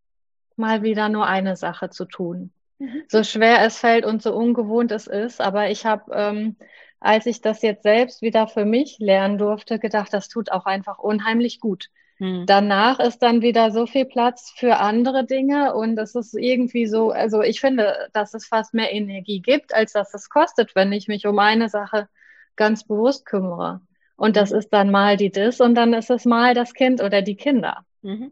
mal 0.55 0.83
wieder 0.83 1.09
nur 1.09 1.27
eine 1.27 1.55
Sache 1.55 1.89
zu 1.89 2.05
tun. 2.05 2.51
Mhm. 2.79 3.03
So 3.09 3.23
schwer 3.23 3.63
es 3.65 3.77
fällt 3.77 4.05
und 4.05 4.21
so 4.21 4.33
ungewohnt 4.33 4.91
es 4.91 5.07
ist, 5.07 5.41
aber 5.41 5.69
ich 5.69 5.85
habe 5.85 6.11
ähm, 6.13 6.55
als 7.01 7.25
ich 7.25 7.41
das 7.41 7.61
jetzt 7.63 7.83
selbst 7.83 8.21
wieder 8.21 8.47
für 8.47 8.63
mich 8.63 8.99
lernen 8.99 9.39
durfte, 9.39 9.79
gedacht, 9.79 10.13
das 10.13 10.29
tut 10.29 10.51
auch 10.51 10.65
einfach 10.65 10.99
unheimlich 10.99 11.59
gut. 11.59 11.89
Hm. 12.17 12.45
Danach 12.45 12.99
ist 12.99 13.23
dann 13.23 13.41
wieder 13.41 13.71
so 13.71 13.87
viel 13.87 14.05
Platz 14.05 14.53
für 14.55 14.77
andere 14.77 15.25
Dinge 15.25 15.73
und 15.73 15.97
es 15.97 16.13
ist 16.13 16.35
irgendwie 16.35 16.85
so, 16.85 17.09
also 17.09 17.41
ich 17.41 17.59
finde, 17.59 18.07
dass 18.13 18.35
es 18.35 18.45
fast 18.45 18.75
mehr 18.75 18.93
Energie 18.93 19.41
gibt, 19.41 19.73
als 19.73 19.93
dass 19.93 20.13
es 20.13 20.29
kostet, 20.29 20.75
wenn 20.75 20.93
ich 20.93 21.07
mich 21.07 21.25
um 21.25 21.39
eine 21.39 21.69
Sache 21.69 22.07
ganz 22.55 22.83
bewusst 22.83 23.25
kümmere. 23.25 23.81
Und 24.15 24.35
das 24.35 24.51
mhm. 24.51 24.59
ist 24.59 24.69
dann 24.69 24.91
mal 24.91 25.17
die 25.17 25.31
Dis 25.31 25.59
und 25.59 25.73
dann 25.73 25.93
ist 25.93 26.11
es 26.11 26.25
mal 26.25 26.53
das 26.53 26.75
Kind 26.75 27.01
oder 27.01 27.23
die 27.23 27.35
Kinder. 27.35 27.83
Mhm. 28.03 28.31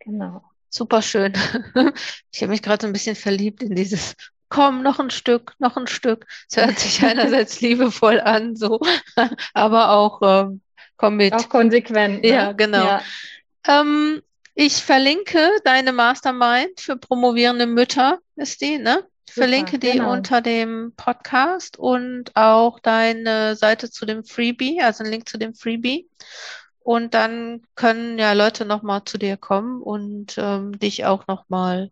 Genau. 0.00 0.42
Super 0.68 1.00
schön. 1.00 1.32
Ich 2.32 2.42
habe 2.42 2.50
mich 2.50 2.62
gerade 2.62 2.82
so 2.82 2.88
ein 2.88 2.92
bisschen 2.92 3.14
verliebt 3.14 3.62
in 3.62 3.76
dieses 3.76 4.16
komm, 4.54 4.82
noch 4.82 5.00
ein 5.00 5.10
Stück, 5.10 5.54
noch 5.58 5.76
ein 5.76 5.88
Stück. 5.88 6.26
Es 6.48 6.56
hört 6.56 6.78
sich 6.78 7.04
einerseits 7.04 7.60
liebevoll 7.60 8.20
an, 8.20 8.54
so, 8.54 8.80
aber 9.52 9.90
auch 9.90 10.20
ähm, 10.22 10.60
komm 10.96 11.16
mit. 11.16 11.34
Auch 11.34 11.48
konsequent. 11.48 12.22
Ne? 12.22 12.28
Ja, 12.28 12.52
genau. 12.52 12.84
Ja. 12.84 13.02
Ähm, 13.66 14.22
ich 14.54 14.76
verlinke 14.76 15.50
deine 15.64 15.92
Mastermind 15.92 16.80
für 16.80 16.96
promovierende 16.96 17.66
Mütter, 17.66 18.20
ist 18.36 18.60
die, 18.60 18.78
ne? 18.78 19.04
Ich 19.26 19.34
verlinke 19.34 19.80
die 19.80 19.90
genau. 19.90 20.12
unter 20.12 20.40
dem 20.40 20.92
Podcast 20.96 21.76
und 21.76 22.30
auch 22.36 22.78
deine 22.78 23.56
Seite 23.56 23.90
zu 23.90 24.06
dem 24.06 24.22
Freebie, 24.22 24.80
also 24.80 25.02
ein 25.02 25.10
Link 25.10 25.28
zu 25.28 25.36
dem 25.36 25.56
Freebie. 25.56 26.08
Und 26.78 27.14
dann 27.14 27.62
können 27.74 28.20
ja 28.20 28.34
Leute 28.34 28.64
nochmal 28.64 29.02
zu 29.04 29.18
dir 29.18 29.36
kommen 29.36 29.82
und 29.82 30.36
ähm, 30.38 30.78
dich 30.78 31.06
auch 31.06 31.26
nochmal 31.26 31.90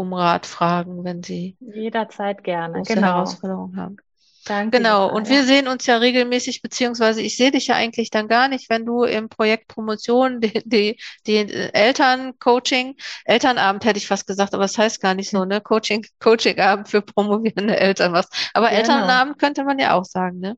um 0.00 0.14
Rat 0.14 0.46
fragen, 0.46 1.04
wenn 1.04 1.22
sie 1.22 1.56
jederzeit 1.60 2.42
gerne 2.42 2.82
genau. 2.82 3.02
Herausforderungen 3.06 3.76
haben. 3.76 3.96
Danke. 4.46 4.78
Genau. 4.78 5.12
Und 5.12 5.28
wir 5.28 5.44
sehen 5.44 5.68
uns 5.68 5.84
ja 5.84 5.98
regelmäßig, 5.98 6.62
beziehungsweise 6.62 7.20
ich 7.20 7.36
sehe 7.36 7.50
dich 7.50 7.66
ja 7.66 7.74
eigentlich 7.74 8.10
dann 8.10 8.26
gar 8.26 8.48
nicht, 8.48 8.70
wenn 8.70 8.86
du 8.86 9.04
im 9.04 9.28
Projekt 9.28 9.68
Promotion 9.68 10.40
die, 10.40 10.62
die, 10.64 10.96
die 11.26 11.36
Elterncoaching, 11.36 12.96
Elternabend 13.26 13.84
hätte 13.84 13.98
ich 13.98 14.06
fast 14.06 14.26
gesagt, 14.26 14.54
aber 14.54 14.64
das 14.64 14.78
heißt 14.78 15.02
gar 15.02 15.14
nicht 15.14 15.28
so, 15.28 15.44
ne? 15.44 15.60
Coaching, 15.60 16.06
Coachingabend 16.20 16.88
für 16.88 17.02
promovierende 17.02 17.78
Eltern 17.78 18.14
was. 18.14 18.28
Aber 18.54 18.68
genau. 18.68 18.78
Elternabend 18.80 19.38
könnte 19.38 19.64
man 19.64 19.78
ja 19.78 19.92
auch 19.92 20.06
sagen, 20.06 20.40
ne? 20.40 20.56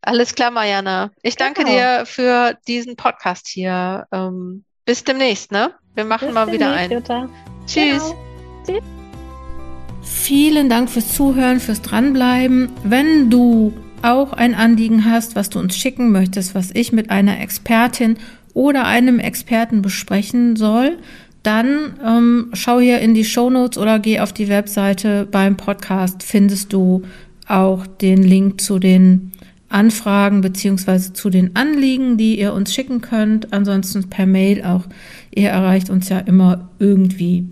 Alles 0.00 0.34
klar, 0.34 0.50
Mariana. 0.50 1.10
Ich 1.22 1.36
danke 1.36 1.64
genau. 1.64 1.76
dir 1.76 2.06
für 2.06 2.58
diesen 2.66 2.96
Podcast 2.96 3.48
hier. 3.48 4.06
Ähm, 4.12 4.64
bis 4.86 5.04
demnächst, 5.04 5.52
ne? 5.52 5.74
Wir 5.94 6.04
machen 6.04 6.28
bis 6.28 6.34
mal 6.34 6.50
wieder 6.50 6.72
ein. 6.72 6.90
Jutta. 6.90 7.28
Tschüss. 7.66 8.02
Genau. 8.02 8.27
Tschüss. 8.68 8.82
Vielen 10.02 10.68
Dank 10.68 10.90
fürs 10.90 11.12
Zuhören, 11.14 11.60
fürs 11.60 11.82
Dranbleiben. 11.82 12.68
Wenn 12.84 13.30
du 13.30 13.72
auch 14.02 14.32
ein 14.32 14.54
Anliegen 14.54 15.04
hast, 15.04 15.36
was 15.36 15.50
du 15.50 15.58
uns 15.58 15.76
schicken 15.76 16.12
möchtest, 16.12 16.54
was 16.54 16.70
ich 16.72 16.92
mit 16.92 17.10
einer 17.10 17.40
Expertin 17.40 18.16
oder 18.54 18.86
einem 18.86 19.18
Experten 19.18 19.82
besprechen 19.82 20.56
soll, 20.56 20.98
dann 21.42 21.94
ähm, 22.04 22.50
schau 22.52 22.78
hier 22.78 23.00
in 23.00 23.14
die 23.14 23.24
Show 23.24 23.48
Notes 23.48 23.78
oder 23.78 23.98
geh 23.98 24.20
auf 24.20 24.32
die 24.32 24.48
Webseite 24.48 25.26
beim 25.30 25.56
Podcast, 25.56 26.22
findest 26.22 26.72
du 26.72 27.02
auch 27.46 27.86
den 27.86 28.22
Link 28.22 28.60
zu 28.60 28.78
den 28.78 29.32
Anfragen 29.70 30.40
beziehungsweise 30.40 31.12
zu 31.12 31.30
den 31.30 31.56
Anliegen, 31.56 32.16
die 32.16 32.38
ihr 32.38 32.52
uns 32.52 32.74
schicken 32.74 33.00
könnt. 33.00 33.52
Ansonsten 33.52 34.08
per 34.08 34.26
Mail 34.26 34.62
auch. 34.64 34.84
Ihr 35.34 35.50
erreicht 35.50 35.90
uns 35.90 36.08
ja 36.08 36.18
immer 36.18 36.68
irgendwie. 36.78 37.46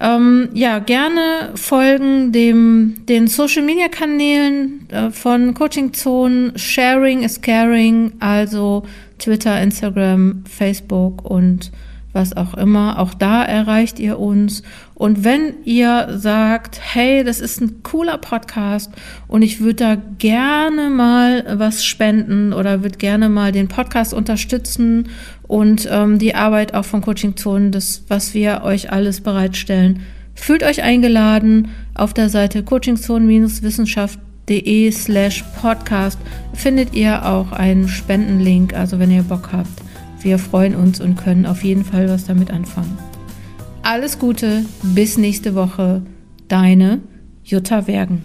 Ähm, 0.00 0.48
ja, 0.54 0.78
gerne 0.78 1.50
folgen 1.56 2.32
dem, 2.32 3.04
den 3.06 3.26
Social 3.26 3.62
Media 3.62 3.88
Kanälen 3.88 4.88
äh, 4.88 5.10
von 5.10 5.52
Coaching 5.52 5.92
Zone. 5.92 6.52
Sharing 6.56 7.22
is 7.22 7.40
caring, 7.40 8.12
also 8.18 8.84
Twitter, 9.18 9.60
Instagram, 9.60 10.44
Facebook 10.48 11.22
und 11.24 11.70
was 12.12 12.36
auch 12.36 12.54
immer. 12.54 12.98
Auch 12.98 13.14
da 13.14 13.44
erreicht 13.44 14.00
ihr 14.00 14.18
uns. 14.18 14.62
Und 14.94 15.24
wenn 15.24 15.54
ihr 15.64 16.18
sagt, 16.18 16.80
hey, 16.82 17.24
das 17.24 17.40
ist 17.40 17.60
ein 17.60 17.82
cooler 17.82 18.18
Podcast 18.18 18.92
und 19.28 19.42
ich 19.42 19.60
würde 19.60 19.74
da 19.74 19.96
gerne 20.18 20.90
mal 20.90 21.58
was 21.58 21.84
spenden 21.84 22.52
oder 22.52 22.82
würde 22.82 22.98
gerne 22.98 23.28
mal 23.28 23.52
den 23.52 23.68
Podcast 23.68 24.12
unterstützen 24.12 25.08
und 25.42 25.88
ähm, 25.90 26.18
die 26.18 26.34
Arbeit 26.34 26.74
auch 26.74 26.84
von 26.84 27.00
Coaching 27.00 27.36
Zonen, 27.36 27.70
das, 27.72 28.04
was 28.08 28.34
wir 28.34 28.62
euch 28.64 28.92
alles 28.92 29.20
bereitstellen, 29.20 30.00
fühlt 30.34 30.62
euch 30.62 30.82
eingeladen 30.82 31.68
auf 31.94 32.12
der 32.12 32.28
Seite 32.28 32.62
coachingzonen-wissenschaft.de 32.62 34.90
slash 34.90 35.44
podcast 35.60 36.18
findet 36.54 36.94
ihr 36.94 37.24
auch 37.24 37.52
einen 37.52 37.88
Spendenlink, 37.88 38.74
also 38.74 38.98
wenn 38.98 39.10
ihr 39.10 39.22
Bock 39.22 39.50
habt 39.52 39.89
wir 40.22 40.38
freuen 40.38 40.74
uns 40.74 41.00
und 41.00 41.16
können 41.16 41.46
auf 41.46 41.64
jeden 41.64 41.84
Fall 41.84 42.08
was 42.08 42.24
damit 42.26 42.50
anfangen. 42.50 42.98
Alles 43.82 44.18
Gute, 44.18 44.64
bis 44.82 45.16
nächste 45.16 45.54
Woche. 45.54 46.02
Deine 46.48 47.00
Jutta 47.44 47.86
Wergen. 47.86 48.22